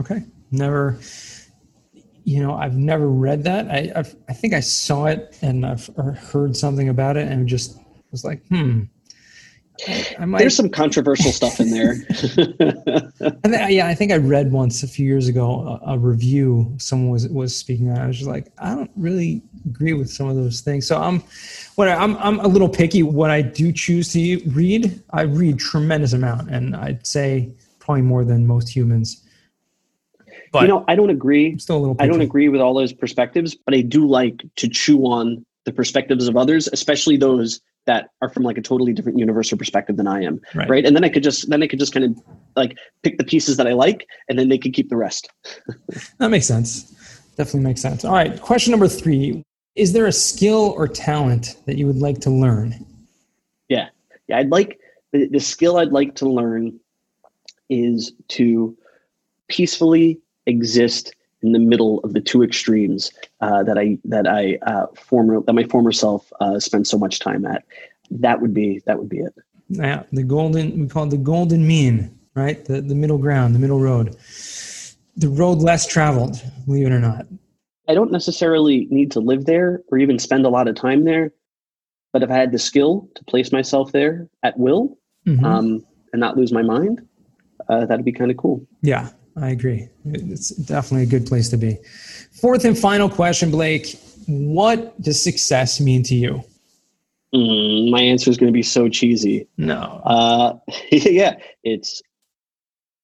Okay, 0.00 0.22
never 0.50 0.98
you 2.24 2.42
know, 2.42 2.54
I've 2.54 2.76
never 2.76 3.08
read 3.08 3.44
that. 3.44 3.68
I 3.70 3.90
I've, 3.94 4.14
i 4.28 4.32
think 4.32 4.54
I 4.54 4.60
saw 4.60 5.06
it 5.06 5.38
and 5.42 5.66
I've 5.66 5.86
heard 6.16 6.56
something 6.56 6.88
about 6.88 7.16
it 7.16 7.28
and 7.28 7.48
just 7.48 7.78
was 8.10 8.24
like, 8.24 8.46
hmm. 8.46 8.82
I 10.18 10.26
might... 10.26 10.38
There's 10.38 10.54
some 10.54 10.68
controversial 10.68 11.32
stuff 11.32 11.58
in 11.58 11.70
there. 11.70 11.96
I 13.44 13.68
yeah, 13.70 13.88
I 13.88 13.94
think 13.94 14.12
I 14.12 14.16
read 14.16 14.52
once 14.52 14.82
a 14.82 14.86
few 14.86 15.06
years 15.06 15.28
ago 15.28 15.80
a, 15.84 15.94
a, 15.94 15.98
review. 15.98 16.72
Someone 16.78 17.10
was 17.10 17.26
was 17.28 17.56
speaking 17.56 17.90
on. 17.90 17.98
I 17.98 18.06
was 18.06 18.18
just 18.18 18.28
like, 18.28 18.52
I 18.58 18.74
don't 18.74 18.90
really 18.96 19.42
agree 19.64 19.94
with 19.94 20.10
some 20.10 20.28
of 20.28 20.36
those 20.36 20.60
things. 20.60 20.86
So 20.86 20.98
I'm, 20.98 21.22
when 21.76 21.88
I, 21.88 21.94
I'm 21.94 22.16
I'm 22.18 22.38
a 22.40 22.46
little 22.46 22.68
picky. 22.68 23.02
What 23.02 23.30
I 23.30 23.42
do 23.42 23.72
choose 23.72 24.12
to 24.12 24.40
read, 24.50 25.02
I 25.10 25.22
read 25.22 25.58
tremendous 25.58 26.12
amount, 26.12 26.50
and 26.50 26.76
I'd 26.76 27.04
say 27.04 27.52
probably 27.80 28.02
more 28.02 28.24
than 28.24 28.46
most 28.46 28.68
humans. 28.68 29.21
But 30.52 30.62
you 30.62 30.68
know, 30.68 30.84
I 30.86 30.94
don't 30.94 31.10
agree. 31.10 31.58
still 31.58 31.78
a 31.78 31.80
little. 31.80 31.96
I 31.98 32.06
don't 32.06 32.20
agree 32.20 32.48
with 32.50 32.60
all 32.60 32.74
those 32.74 32.92
perspectives, 32.92 33.54
but 33.54 33.74
I 33.74 33.80
do 33.80 34.06
like 34.06 34.42
to 34.56 34.68
chew 34.68 35.00
on 35.06 35.44
the 35.64 35.72
perspectives 35.72 36.28
of 36.28 36.36
others, 36.36 36.68
especially 36.72 37.16
those 37.16 37.60
that 37.86 38.10
are 38.20 38.28
from 38.28 38.42
like 38.42 38.58
a 38.58 38.62
totally 38.62 38.92
different 38.92 39.18
universal 39.18 39.58
perspective 39.58 39.96
than 39.96 40.06
I 40.06 40.22
am. 40.22 40.40
Right. 40.54 40.68
right. 40.68 40.86
And 40.86 40.94
then 40.94 41.04
I 41.04 41.08
could 41.08 41.22
just 41.22 41.48
then 41.48 41.62
I 41.62 41.66
could 41.66 41.78
just 41.78 41.94
kind 41.94 42.04
of 42.04 42.22
like 42.54 42.76
pick 43.02 43.16
the 43.16 43.24
pieces 43.24 43.56
that 43.56 43.66
I 43.66 43.72
like, 43.72 44.06
and 44.28 44.38
then 44.38 44.50
they 44.50 44.58
could 44.58 44.74
keep 44.74 44.90
the 44.90 44.96
rest. 44.96 45.30
that 46.18 46.28
makes 46.28 46.46
sense. 46.46 46.90
Definitely 47.36 47.60
makes 47.60 47.80
sense. 47.80 48.04
All 48.04 48.12
right. 48.12 48.38
Question 48.40 48.72
number 48.72 48.88
three: 48.88 49.42
Is 49.74 49.94
there 49.94 50.06
a 50.06 50.12
skill 50.12 50.74
or 50.76 50.86
talent 50.86 51.56
that 51.64 51.78
you 51.78 51.86
would 51.86 51.98
like 51.98 52.20
to 52.20 52.30
learn? 52.30 52.84
Yeah. 53.68 53.88
Yeah. 54.28 54.36
I'd 54.36 54.50
like 54.50 54.80
the, 55.12 55.28
the 55.28 55.40
skill 55.40 55.78
I'd 55.78 55.92
like 55.92 56.14
to 56.16 56.28
learn 56.28 56.78
is 57.70 58.12
to 58.28 58.76
peacefully 59.48 60.20
exist 60.46 61.14
in 61.42 61.52
the 61.52 61.58
middle 61.58 61.98
of 62.00 62.12
the 62.12 62.20
two 62.20 62.42
extremes 62.42 63.12
uh, 63.40 63.62
that 63.64 63.78
I 63.78 63.98
that 64.04 64.26
I 64.26 64.58
uh, 64.62 64.86
former 64.94 65.40
that 65.42 65.52
my 65.52 65.64
former 65.64 65.92
self 65.92 66.32
uh, 66.40 66.58
spent 66.60 66.86
so 66.86 66.98
much 66.98 67.18
time 67.18 67.44
at. 67.44 67.64
That 68.10 68.40
would 68.40 68.54
be 68.54 68.82
that 68.86 68.98
would 68.98 69.08
be 69.08 69.18
it. 69.18 69.34
Yeah, 69.68 70.04
the 70.12 70.22
golden 70.22 70.80
we 70.80 70.88
call 70.88 71.04
it 71.04 71.10
the 71.10 71.16
golden 71.16 71.66
mean, 71.66 72.16
right? 72.34 72.64
The 72.64 72.80
the 72.80 72.94
middle 72.94 73.18
ground, 73.18 73.54
the 73.54 73.58
middle 73.58 73.80
road, 73.80 74.16
the 75.16 75.28
road 75.28 75.58
less 75.58 75.86
traveled. 75.86 76.42
Believe 76.66 76.86
it 76.86 76.92
or 76.92 77.00
not. 77.00 77.26
I 77.88 77.94
don't 77.94 78.12
necessarily 78.12 78.86
need 78.90 79.10
to 79.12 79.20
live 79.20 79.44
there 79.44 79.82
or 79.88 79.98
even 79.98 80.18
spend 80.18 80.46
a 80.46 80.48
lot 80.48 80.68
of 80.68 80.76
time 80.76 81.04
there, 81.04 81.32
but 82.12 82.22
if 82.22 82.30
I 82.30 82.36
had 82.36 82.52
the 82.52 82.58
skill 82.58 83.08
to 83.16 83.24
place 83.24 83.50
myself 83.50 83.90
there 83.90 84.28
at 84.44 84.56
will 84.56 84.96
mm-hmm. 85.26 85.44
um, 85.44 85.84
and 86.12 86.20
not 86.20 86.36
lose 86.36 86.52
my 86.52 86.62
mind, 86.62 87.06
uh, 87.68 87.84
that'd 87.86 88.04
be 88.04 88.12
kind 88.12 88.30
of 88.30 88.36
cool. 88.36 88.64
Yeah, 88.82 89.10
I 89.40 89.50
agree. 89.50 89.88
It's 90.04 90.50
definitely 90.50 91.04
a 91.04 91.06
good 91.06 91.26
place 91.26 91.48
to 91.50 91.56
be. 91.56 91.78
Fourth 92.40 92.64
and 92.64 92.78
final 92.78 93.08
question, 93.08 93.50
Blake. 93.50 93.98
What 94.26 95.00
does 95.00 95.22
success 95.22 95.80
mean 95.80 96.02
to 96.04 96.14
you? 96.14 96.44
Mm, 97.34 97.90
my 97.90 98.00
answer 98.00 98.30
is 98.30 98.36
going 98.36 98.52
to 98.52 98.56
be 98.56 98.62
so 98.62 98.88
cheesy. 98.88 99.48
No. 99.56 100.00
Uh, 100.04 100.58
yeah, 100.92 101.36
it's 101.64 102.02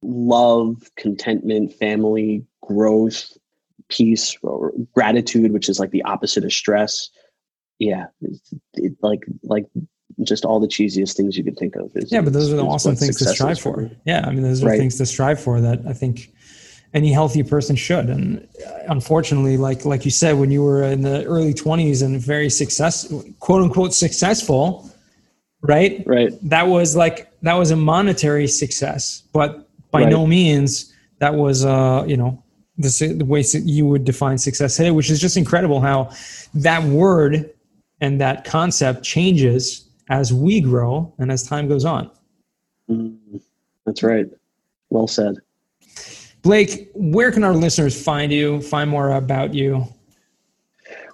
love, 0.03 0.91
contentment, 0.97 1.73
family, 1.75 2.45
growth, 2.63 3.33
peace, 3.89 4.37
or 4.43 4.73
gratitude, 4.95 5.53
which 5.53 5.69
is 5.69 5.81
like 5.81 5.91
the 5.91 6.03
opposite 6.03 6.45
of 6.45 6.53
stress. 6.53 7.09
Yeah, 7.79 8.07
it, 8.75 8.93
like 9.03 9.25
like 9.45 9.67
just 10.23 10.45
all 10.45 10.61
the 10.61 10.67
cheesiest 10.67 11.17
things 11.17 11.37
you 11.37 11.45
could 11.45 11.57
think 11.57 11.77
of. 11.77 11.91
Is, 11.95 12.11
yeah, 12.11 12.21
but 12.21 12.33
those 12.33 12.53
are 12.53 12.57
the 12.57 12.65
awesome 12.65 12.97
things 12.97 13.17
to 13.19 13.27
strive 13.27 13.61
for. 13.61 13.75
for 13.75 13.91
yeah, 14.05 14.25
I 14.27 14.31
mean, 14.31 14.43
those 14.43 14.63
are 14.63 14.67
right. 14.67 14.79
things 14.79 14.97
to 14.99 15.07
strive 15.07 15.41
for 15.41 15.61
that 15.61 15.81
I 15.87 15.93
think 15.93 16.33
any 16.95 17.13
healthy 17.13 17.43
person 17.43 17.77
should. 17.77 18.07
And 18.07 18.47
uh, 18.67 18.79
unfortunately, 18.89 19.57
like 19.57 19.85
like 19.85 20.05
you 20.05 20.11
said, 20.11 20.39
when 20.39 20.51
you 20.51 20.63
were 20.63 20.83
in 20.83 21.03
the 21.03 21.25
early 21.25 21.55
twenties 21.55 22.03
and 22.03 22.21
very 22.21 22.51
successful, 22.51 23.25
quote 23.41 23.63
unquote 23.63 23.95
successful, 23.95 24.91
right? 25.63 26.03
Right. 26.07 26.33
That 26.43 26.67
was 26.67 26.97
like 26.97 27.31
that 27.43 27.55
was 27.55 27.71
a 27.71 27.77
monetary 27.77 28.49
success, 28.49 29.23
but 29.33 29.69
by 29.91 30.03
right. 30.03 30.11
no 30.11 30.27
means 30.27 30.95
that 31.19 31.35
was 31.35 31.65
uh 31.65 32.05
you 32.07 32.17
know 32.17 32.43
the, 32.79 33.15
the 33.19 33.25
way 33.25 33.45
you 33.65 33.87
would 33.87 34.05
define 34.05 34.39
success 34.39 34.77
today, 34.77 34.91
which 34.91 35.11
is 35.11 35.21
just 35.21 35.37
incredible 35.37 35.81
how 35.81 36.11
that 36.55 36.83
word 36.85 37.51
and 38.01 38.21
that 38.21 38.45
concept 38.45 39.03
changes 39.03 39.88
as 40.09 40.33
we 40.33 40.61
grow 40.61 41.13
and 41.19 41.31
as 41.31 41.43
time 41.43 41.69
goes 41.69 41.85
on. 41.85 42.11
Mm, 42.91 43.41
that's 43.85 44.03
right. 44.03 44.27
Well 44.91 45.07
said. 45.07 45.37
Blake, 46.43 46.91
where 46.95 47.31
can 47.31 47.45
our 47.45 47.55
listeners 47.55 48.01
find 48.01 48.33
you, 48.33 48.61
find 48.63 48.89
more 48.89 49.13
about 49.13 49.55
you? 49.55 49.87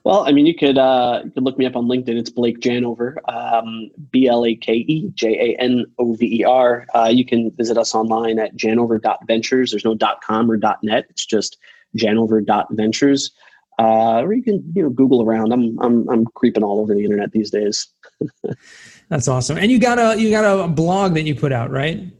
Well, 0.05 0.29
I 0.29 0.33
mean, 0.33 0.45
you 0.45 0.55
could 0.55 0.77
uh, 0.77 1.23
you 1.25 1.31
could 1.31 1.45
look 1.45 1.57
me 1.57 1.65
up 1.65 1.77
on 1.77 1.87
LinkedIn. 1.87 2.19
It's 2.19 2.29
Blake 2.29 2.61
Janover, 2.61 3.17
um, 3.27 3.91
B 4.11 4.29
L 4.29 4.45
A 4.45 4.55
K 4.55 4.75
E 4.75 5.11
J 5.15 5.55
A 5.57 5.61
N 5.61 5.87
O 5.99 6.13
V 6.13 6.41
E 6.41 6.45
R. 6.45 6.87
Uh, 6.95 7.11
you 7.11 7.25
can 7.25 7.51
visit 7.53 7.79
us 7.79 7.95
online 7.95 8.39
at 8.39 8.55
janover.ventures. 8.55 9.71
There's 9.71 9.85
no 9.85 9.97
.com 10.23 10.51
or 10.51 10.59
.net. 10.83 11.07
It's 11.09 11.25
just 11.25 11.57
janover.ventures. 11.97 13.31
Uh, 13.79 14.21
or 14.21 14.35
you 14.35 14.43
can 14.43 14.63
you 14.75 14.83
know 14.83 14.91
Google 14.91 15.23
around. 15.23 15.53
I'm 15.53 15.81
I'm 15.81 16.09
I'm 16.11 16.27
creeping 16.27 16.63
all 16.63 16.81
over 16.81 16.95
the 16.95 17.03
internet 17.03 17.33
these 17.33 17.51
days. 17.51 17.89
That's 19.09 19.29
awesome. 19.29 19.59
And 19.59 19.71
you 19.71 19.79
got 19.79 19.99
a 19.99 20.21
you 20.21 20.31
got 20.31 20.45
a 20.45 20.69
blog 20.69 21.15
that 21.15 21.23
you 21.23 21.35
put 21.35 21.53
out, 21.53 21.71
right? 21.71 22.11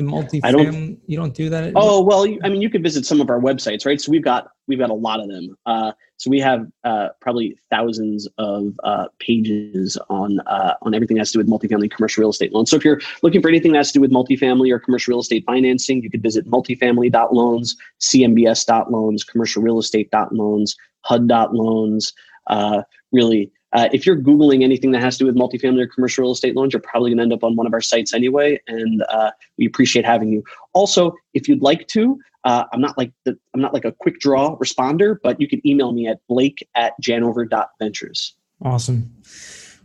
the 0.00 0.10
multi 0.10 0.40
I 0.42 0.50
don't, 0.50 0.98
you 1.06 1.16
don't 1.16 1.34
do 1.34 1.48
that. 1.50 1.72
Oh 1.76 2.02
well, 2.02 2.26
I 2.42 2.48
mean, 2.48 2.62
you 2.62 2.70
could 2.70 2.82
visit 2.82 3.04
some 3.06 3.20
of 3.20 3.30
our 3.30 3.38
websites, 3.38 3.86
right? 3.86 4.00
So 4.00 4.10
we've 4.10 4.24
got 4.24 4.50
we've 4.66 4.78
got 4.78 4.90
a 4.90 4.94
lot 4.94 5.20
of 5.20 5.28
them. 5.28 5.56
Uh, 5.66 5.92
so 6.16 6.30
we 6.30 6.40
have 6.40 6.66
uh, 6.84 7.08
probably 7.20 7.56
thousands 7.70 8.26
of 8.38 8.78
uh, 8.82 9.08
pages 9.18 9.98
on 10.08 10.40
uh, 10.40 10.74
on 10.82 10.94
everything 10.94 11.16
that 11.16 11.22
has 11.22 11.32
to 11.32 11.38
do 11.38 11.44
with 11.44 11.48
multifamily 11.48 11.90
commercial 11.90 12.22
real 12.22 12.30
estate 12.30 12.52
loans. 12.52 12.70
So 12.70 12.76
if 12.76 12.84
you're 12.84 13.00
looking 13.22 13.42
for 13.42 13.48
anything 13.48 13.72
that 13.72 13.78
has 13.78 13.92
to 13.92 13.98
do 13.98 14.00
with 14.00 14.10
multifamily 14.10 14.72
or 14.72 14.78
commercial 14.78 15.12
real 15.12 15.20
estate 15.20 15.44
financing, 15.46 16.02
you 16.02 16.10
could 16.10 16.22
visit 16.22 16.46
multifamily.loans, 16.46 17.76
cmbs.loans, 18.00 19.24
commercial 19.24 19.62
real 19.62 19.78
estate.loans, 19.78 20.76
HUD.loans. 21.02 22.12
Uh, 22.46 22.82
really 23.12 23.52
uh, 23.72 23.88
if 23.92 24.04
you're 24.04 24.16
Googling 24.16 24.62
anything 24.64 24.90
that 24.92 25.00
has 25.00 25.16
to 25.18 25.24
do 25.24 25.26
with 25.26 25.36
multifamily 25.36 25.82
or 25.82 25.86
commercial 25.86 26.22
real 26.22 26.32
estate 26.32 26.56
loans, 26.56 26.72
you're 26.72 26.82
probably 26.82 27.10
going 27.10 27.18
to 27.18 27.22
end 27.22 27.32
up 27.32 27.44
on 27.44 27.56
one 27.56 27.66
of 27.66 27.72
our 27.72 27.80
sites 27.80 28.12
anyway. 28.12 28.60
And 28.66 29.02
uh, 29.08 29.30
we 29.58 29.66
appreciate 29.66 30.04
having 30.04 30.32
you. 30.32 30.42
Also, 30.72 31.14
if 31.34 31.48
you'd 31.48 31.62
like 31.62 31.86
to, 31.88 32.18
uh, 32.44 32.64
I'm 32.72 32.80
not 32.80 32.98
like 32.98 33.12
the, 33.24 33.38
I'm 33.54 33.60
not 33.60 33.72
like 33.72 33.84
a 33.84 33.92
quick 33.92 34.18
draw 34.18 34.56
responder, 34.56 35.16
but 35.22 35.40
you 35.40 35.48
can 35.48 35.64
email 35.66 35.92
me 35.92 36.08
at 36.08 36.20
blake 36.28 36.66
at 36.74 36.94
janover.ventures. 37.02 38.34
Awesome. 38.62 39.14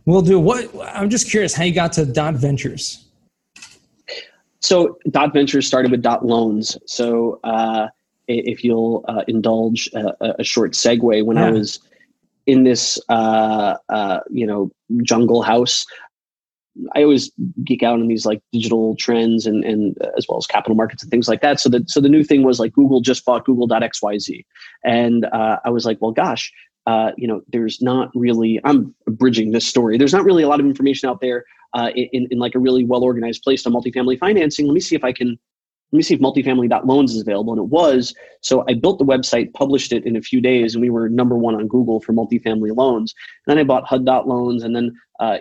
We'll 0.04 0.22
do 0.22 0.38
what 0.38 0.68
I'm 0.82 1.10
just 1.10 1.30
curious 1.30 1.52
how 1.52 1.64
you 1.64 1.74
got 1.74 1.92
to 1.94 2.06
dot 2.06 2.34
ventures. 2.34 3.04
So 4.60 4.98
dot 5.10 5.32
ventures 5.32 5.66
started 5.66 5.90
with 5.90 6.02
dot 6.02 6.24
loans. 6.24 6.78
So 6.86 7.40
uh, 7.44 7.88
if 8.28 8.64
you'll 8.64 9.04
uh, 9.08 9.22
indulge 9.28 9.88
a, 9.94 10.34
a, 10.40 10.44
short 10.44 10.72
segue, 10.72 11.24
when 11.24 11.36
yeah. 11.36 11.46
I 11.46 11.50
was 11.50 11.80
in 12.46 12.64
this 12.64 12.98
uh, 13.08 13.76
uh, 13.88 14.20
you 14.30 14.46
know 14.46 14.70
jungle 15.02 15.42
house 15.42 15.84
i 16.94 17.02
always 17.02 17.30
geek 17.64 17.82
out 17.82 18.00
on 18.00 18.06
these 18.06 18.26
like 18.26 18.42
digital 18.52 18.94
trends 18.96 19.46
and 19.46 19.64
and 19.64 19.96
as 20.16 20.26
well 20.28 20.38
as 20.38 20.46
capital 20.46 20.76
markets 20.76 21.02
and 21.02 21.10
things 21.10 21.28
like 21.28 21.40
that. 21.40 21.58
So 21.58 21.68
the 21.70 21.82
so 21.86 22.00
the 22.00 22.08
new 22.08 22.22
thing 22.22 22.42
was 22.42 22.60
like 22.60 22.72
google 22.72 23.00
just 23.00 23.24
bought 23.24 23.44
google.xyz 23.44 24.44
and 24.84 25.24
uh, 25.26 25.58
i 25.64 25.70
was 25.70 25.84
like 25.86 25.98
well 26.00 26.12
gosh 26.12 26.52
uh, 26.86 27.10
you 27.16 27.26
know 27.26 27.40
there's 27.48 27.82
not 27.82 28.10
really 28.14 28.60
i'm 28.64 28.94
bridging 29.08 29.50
this 29.52 29.66
story. 29.66 29.98
There's 29.98 30.12
not 30.12 30.24
really 30.24 30.44
a 30.44 30.48
lot 30.48 30.60
of 30.60 30.66
information 30.66 31.08
out 31.08 31.20
there 31.20 31.44
uh, 31.74 31.90
in, 31.96 32.28
in 32.30 32.38
like 32.38 32.54
a 32.54 32.60
really 32.60 32.84
well 32.84 33.02
organized 33.02 33.42
place 33.42 33.66
on 33.66 33.72
multifamily 33.72 34.18
financing. 34.18 34.66
Let 34.66 34.74
me 34.74 34.80
see 34.80 34.94
if 34.94 35.02
i 35.02 35.12
can 35.12 35.38
let 35.92 35.96
me 35.98 36.02
see 36.02 36.14
if 36.14 36.20
multifamily.loans 36.20 37.14
is 37.14 37.20
available. 37.20 37.52
And 37.52 37.62
it 37.62 37.68
was. 37.68 38.12
So 38.40 38.64
I 38.68 38.74
built 38.74 38.98
the 38.98 39.04
website, 39.04 39.52
published 39.52 39.92
it 39.92 40.04
in 40.04 40.16
a 40.16 40.20
few 40.20 40.40
days, 40.40 40.74
and 40.74 40.82
we 40.82 40.90
were 40.90 41.08
number 41.08 41.38
one 41.38 41.54
on 41.54 41.68
Google 41.68 42.00
for 42.00 42.12
multifamily 42.12 42.76
loans. 42.76 43.14
And 43.46 43.52
then 43.52 43.58
I 43.58 43.64
bought 43.64 43.86
HUD.loans 43.86 44.64
and 44.64 44.74
then 44.74 44.92
uh, 45.20 45.38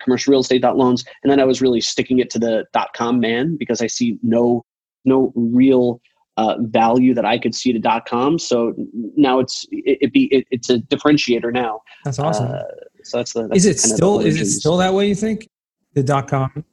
commercial 0.00 0.32
real 0.32 0.40
estate.loans. 0.40 1.04
And 1.22 1.30
then 1.30 1.38
I 1.38 1.44
was 1.44 1.62
really 1.62 1.80
sticking 1.80 2.18
it 2.18 2.28
to 2.30 2.40
the 2.40 2.66
.dot 2.72 2.92
.com 2.92 3.20
man 3.20 3.56
because 3.56 3.80
I 3.80 3.86
see 3.86 4.18
no, 4.22 4.64
no 5.04 5.32
real 5.36 6.00
uh, 6.36 6.56
value 6.60 7.14
that 7.14 7.24
I 7.24 7.38
could 7.38 7.54
see 7.54 7.72
to 7.72 7.78
dot 7.78 8.04
.com. 8.04 8.40
So 8.40 8.74
now 9.16 9.38
it's, 9.38 9.64
it, 9.70 9.98
it 10.00 10.12
be, 10.12 10.24
it, 10.34 10.44
it's 10.50 10.70
a 10.70 10.78
differentiator 10.78 11.52
now. 11.52 11.82
That's 12.04 12.18
awesome. 12.18 12.50
Uh, 12.50 12.62
so 13.04 13.18
that's 13.18 13.32
the, 13.32 13.46
that's 13.46 13.58
is 13.58 13.66
it 13.66 13.78
still, 13.78 14.18
is 14.20 14.40
it 14.40 14.46
still 14.46 14.76
that 14.78 14.92
way 14.92 15.08
you 15.08 15.14
think? 15.14 15.48
The 15.94 16.02
dot 16.02 16.26
.com? 16.26 16.64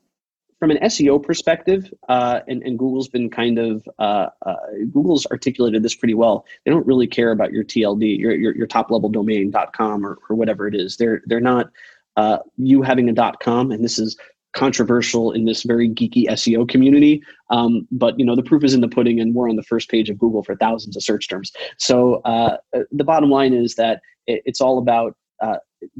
From 0.59 0.71
an 0.71 0.77
SEO 0.83 1.23
perspective, 1.23 1.91
uh, 2.09 2.41
and, 2.47 2.61
and, 2.63 2.77
Google's 2.77 3.07
been 3.07 3.29
kind 3.29 3.57
of 3.57 3.87
uh, 3.97 4.27
uh, 4.45 4.55
Google's 4.91 5.25
articulated 5.27 5.83
this 5.83 5.95
pretty 5.95 6.13
well. 6.13 6.45
They 6.65 6.71
don't 6.71 6.85
really 6.85 7.07
care 7.07 7.31
about 7.31 7.53
your 7.53 7.63
TLD, 7.63 8.19
your 8.19 8.35
your, 8.35 8.55
your 8.55 8.67
top 8.67 8.91
level 8.91 9.09
domain 9.09 9.53
.com 9.73 10.05
or, 10.05 10.17
or 10.29 10.35
whatever 10.35 10.67
it 10.67 10.75
is. 10.75 10.97
They're 10.97 11.21
they're 11.25 11.39
not 11.39 11.69
uh, 12.17 12.39
you 12.57 12.81
having 12.81 13.09
a 13.09 13.33
.com, 13.41 13.71
and 13.71 13.83
this 13.83 13.97
is 13.97 14.17
controversial 14.53 15.31
in 15.31 15.45
this 15.45 15.63
very 15.63 15.87
geeky 15.87 16.25
SEO 16.25 16.67
community. 16.67 17.23
Um, 17.49 17.87
but 17.91 18.19
you 18.19 18.25
know 18.25 18.35
the 18.35 18.43
proof 18.43 18.63
is 18.63 18.73
in 18.73 18.81
the 18.81 18.89
pudding, 18.89 19.21
and 19.21 19.33
we're 19.33 19.49
on 19.49 19.55
the 19.55 19.63
first 19.63 19.89
page 19.89 20.09
of 20.09 20.17
Google 20.17 20.43
for 20.43 20.55
thousands 20.57 20.97
of 20.97 21.03
search 21.03 21.29
terms. 21.29 21.53
So 21.77 22.15
uh, 22.25 22.57
the 22.91 23.05
bottom 23.05 23.29
line 23.29 23.53
is 23.53 23.75
that 23.75 24.01
it, 24.27 24.41
it's 24.45 24.59
all 24.59 24.77
about 24.77 25.15
uh, 25.41 25.57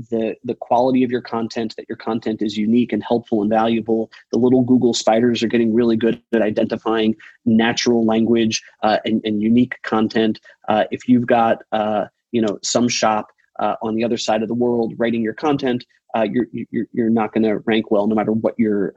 the 0.10 0.36
the 0.44 0.56
quality 0.56 1.04
of 1.04 1.12
your 1.12 1.22
content 1.22 1.74
that 1.78 1.86
your 1.88 1.98
content 1.98 2.42
is 2.42 2.58
unique 2.58 2.92
and 2.92 3.04
helpful 3.04 3.42
and 3.42 3.50
valuable. 3.50 4.12
The 4.32 4.38
little 4.38 4.64
google 4.64 4.94
spiders 4.94 5.42
are 5.42 5.48
getting 5.48 5.74
really 5.74 5.96
good 5.96 6.22
at 6.34 6.42
identifying 6.42 7.16
natural 7.46 8.06
language 8.06 8.62
uh, 8.84 8.98
and, 9.06 9.22
and, 9.24 9.42
unique 9.42 9.82
content. 9.84 10.40
Uh, 10.68 10.84
if 10.92 11.08
you've 11.08 11.28
got 11.28 11.64
uh, 11.72 12.06
you 12.32 12.42
know 12.42 12.60
some 12.64 12.90
shop 12.90 13.28
uh, 13.60 13.76
on 13.82 13.96
the 13.96 14.04
other 14.04 14.18
side 14.18 14.42
of 14.42 14.48
the 14.48 14.54
world 14.54 14.94
writing 14.98 15.22
your 15.22 15.34
content 15.34 15.86
uh, 16.16 16.24
you're, 16.24 16.48
you're, 16.72 16.88
you're 16.92 17.10
not 17.10 17.32
going 17.34 17.44
to 17.44 17.60
rank 17.60 17.92
well 17.92 18.08
no 18.08 18.16
matter 18.16 18.32
what 18.32 18.58
your 18.58 18.94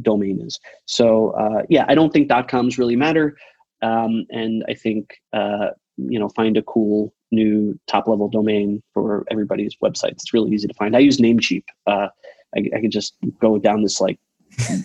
domain 0.00 0.40
is. 0.40 0.58
So 0.86 1.34
yeah 1.68 1.84
i 1.88 1.94
don't 1.94 2.12
think 2.12 2.28
dot 2.28 2.48
coms 2.48 2.78
really 2.78 2.96
matter. 2.96 3.36
Um, 3.82 4.24
and 4.30 4.64
i 4.68 4.74
think 4.74 5.14
you 5.96 6.18
know 6.18 6.28
find 6.30 6.56
a 6.56 6.62
cool 6.62 7.12
new 7.34 7.78
top 7.86 8.08
level 8.08 8.28
domain 8.28 8.82
for 8.92 9.24
everybody's 9.30 9.76
websites. 9.82 10.12
It's 10.12 10.34
really 10.34 10.52
easy 10.52 10.68
to 10.68 10.74
find. 10.74 10.96
I 10.96 11.00
use 11.00 11.18
Namecheap. 11.18 11.64
Uh, 11.86 12.08
I, 12.56 12.70
I 12.74 12.80
could 12.80 12.92
just 12.92 13.14
go 13.40 13.58
down 13.58 13.82
this 13.82 14.00
like 14.00 14.18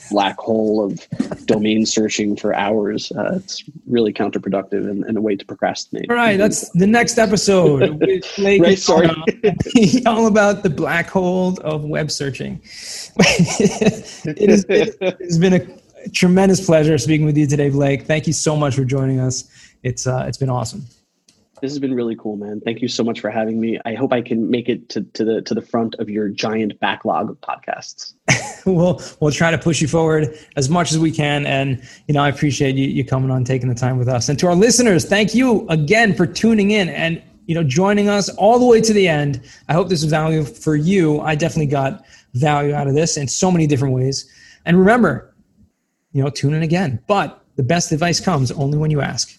black 0.10 0.38
hole 0.40 0.84
of 0.84 1.46
domain 1.46 1.86
searching 1.86 2.36
for 2.36 2.54
hours. 2.54 3.12
Uh, 3.12 3.36
it's 3.36 3.64
really 3.88 4.14
counterproductive 4.14 4.90
and, 4.90 5.04
and, 5.04 5.18
a 5.18 5.22
way 5.22 5.36
to 5.36 5.46
procrastinate. 5.46 6.10
All 6.10 6.16
right, 6.16 6.38
that's 6.38 6.70
the 6.72 6.88
next 6.88 7.18
episode. 7.18 8.02
right, 8.40 8.80
sorry. 8.80 9.10
all 10.06 10.28
about 10.28 10.64
the 10.64 10.70
black 10.70 11.10
hole 11.10 11.60
of 11.62 11.84
web 11.84 12.12
searching. 12.12 12.62
it, 13.18 14.50
has 14.50 14.66
been, 14.66 14.94
it's 15.02 15.38
been 15.38 15.54
a 15.54 16.10
tremendous 16.10 16.66
pleasure 16.66 16.98
speaking 16.98 17.26
with 17.26 17.38
you 17.38 17.48
today, 17.48 17.70
Blake. 17.70 18.04
Thank 18.04 18.28
you 18.28 18.34
so 18.34 18.56
much 18.56 18.76
for 18.76 18.86
joining 18.86 19.20
us. 19.20 19.50
It's 19.84 20.08
uh, 20.08 20.26
it's 20.28 20.38
been 20.38 20.50
awesome. 20.50 20.86
This 21.62 21.72
has 21.72 21.80
been 21.80 21.94
really 21.94 22.16
cool, 22.16 22.38
man. 22.38 22.62
Thank 22.62 22.82
you 22.82 22.88
so 22.88 23.04
much 23.04 23.20
for 23.20 23.30
having 23.30 23.60
me. 23.60 23.80
I 23.86 23.94
hope 23.94 24.14
I 24.14 24.22
can 24.22 24.50
make 24.50 24.70
it 24.70 24.90
to, 24.90 25.02
to 25.02 25.26
the 25.26 25.42
to 25.44 25.54
the 25.54 25.62
front 25.62 25.96
of 25.96 26.10
your 26.10 26.30
giant 26.30 26.80
backlog 26.80 27.30
of 27.30 27.40
podcasts. 27.42 28.14
we'll 28.66 29.02
we'll 29.20 29.32
try 29.32 29.52
to 29.52 29.58
push 29.58 29.82
you 29.82 29.88
forward 29.88 30.38
as 30.56 30.70
much 30.70 30.92
as 30.92 31.00
we 31.00 31.12
can. 31.12 31.46
And 31.46 31.82
you 32.08 32.14
know, 32.14 32.22
I 32.22 32.30
appreciate 32.30 32.76
you, 32.76 32.88
you 32.88 33.04
coming 33.04 33.32
on, 33.32 33.44
taking 33.44 33.70
the 33.70 33.76
time 33.76 33.98
with 33.98 34.08
us. 34.08 34.30
And 34.30 34.38
to 34.40 34.48
our 34.48 34.56
listeners, 34.56 35.06
thank 35.06 35.36
you 35.36 35.68
again 35.70 36.16
for 36.16 36.26
tuning 36.26 36.72
in 36.72 36.90
and 36.90 37.22
you 37.46 37.56
know 37.56 37.64
joining 37.64 38.10
us 38.10 38.30
all 38.30 38.60
the 38.60 38.66
way 38.66 38.82
to 38.82 38.94
the 38.94 39.08
end. 39.08 39.42
I 39.68 39.74
hope 39.74 39.90
this 39.90 40.04
was 40.04 40.12
valuable 40.12 40.48
for 40.48 40.76
you. 40.76 41.22
I 41.22 41.36
definitely 41.36 41.68
got 41.68 42.04
value 42.34 42.74
out 42.74 42.88
of 42.88 42.94
this 42.94 43.18
in 43.18 43.28
so 43.28 43.52
many 43.52 43.68
different 43.68 43.94
ways. 43.94 44.30
And 44.66 44.78
remember, 44.78 45.34
you 46.12 46.24
know, 46.24 46.30
tune 46.30 46.54
in 46.54 46.64
again. 46.64 47.02
But 47.08 47.44
the 47.56 47.64
best 47.64 47.92
advice 47.92 48.20
comes 48.20 48.52
only 48.52 48.78
when 48.78 48.92
you 48.92 49.02
ask. 49.02 49.39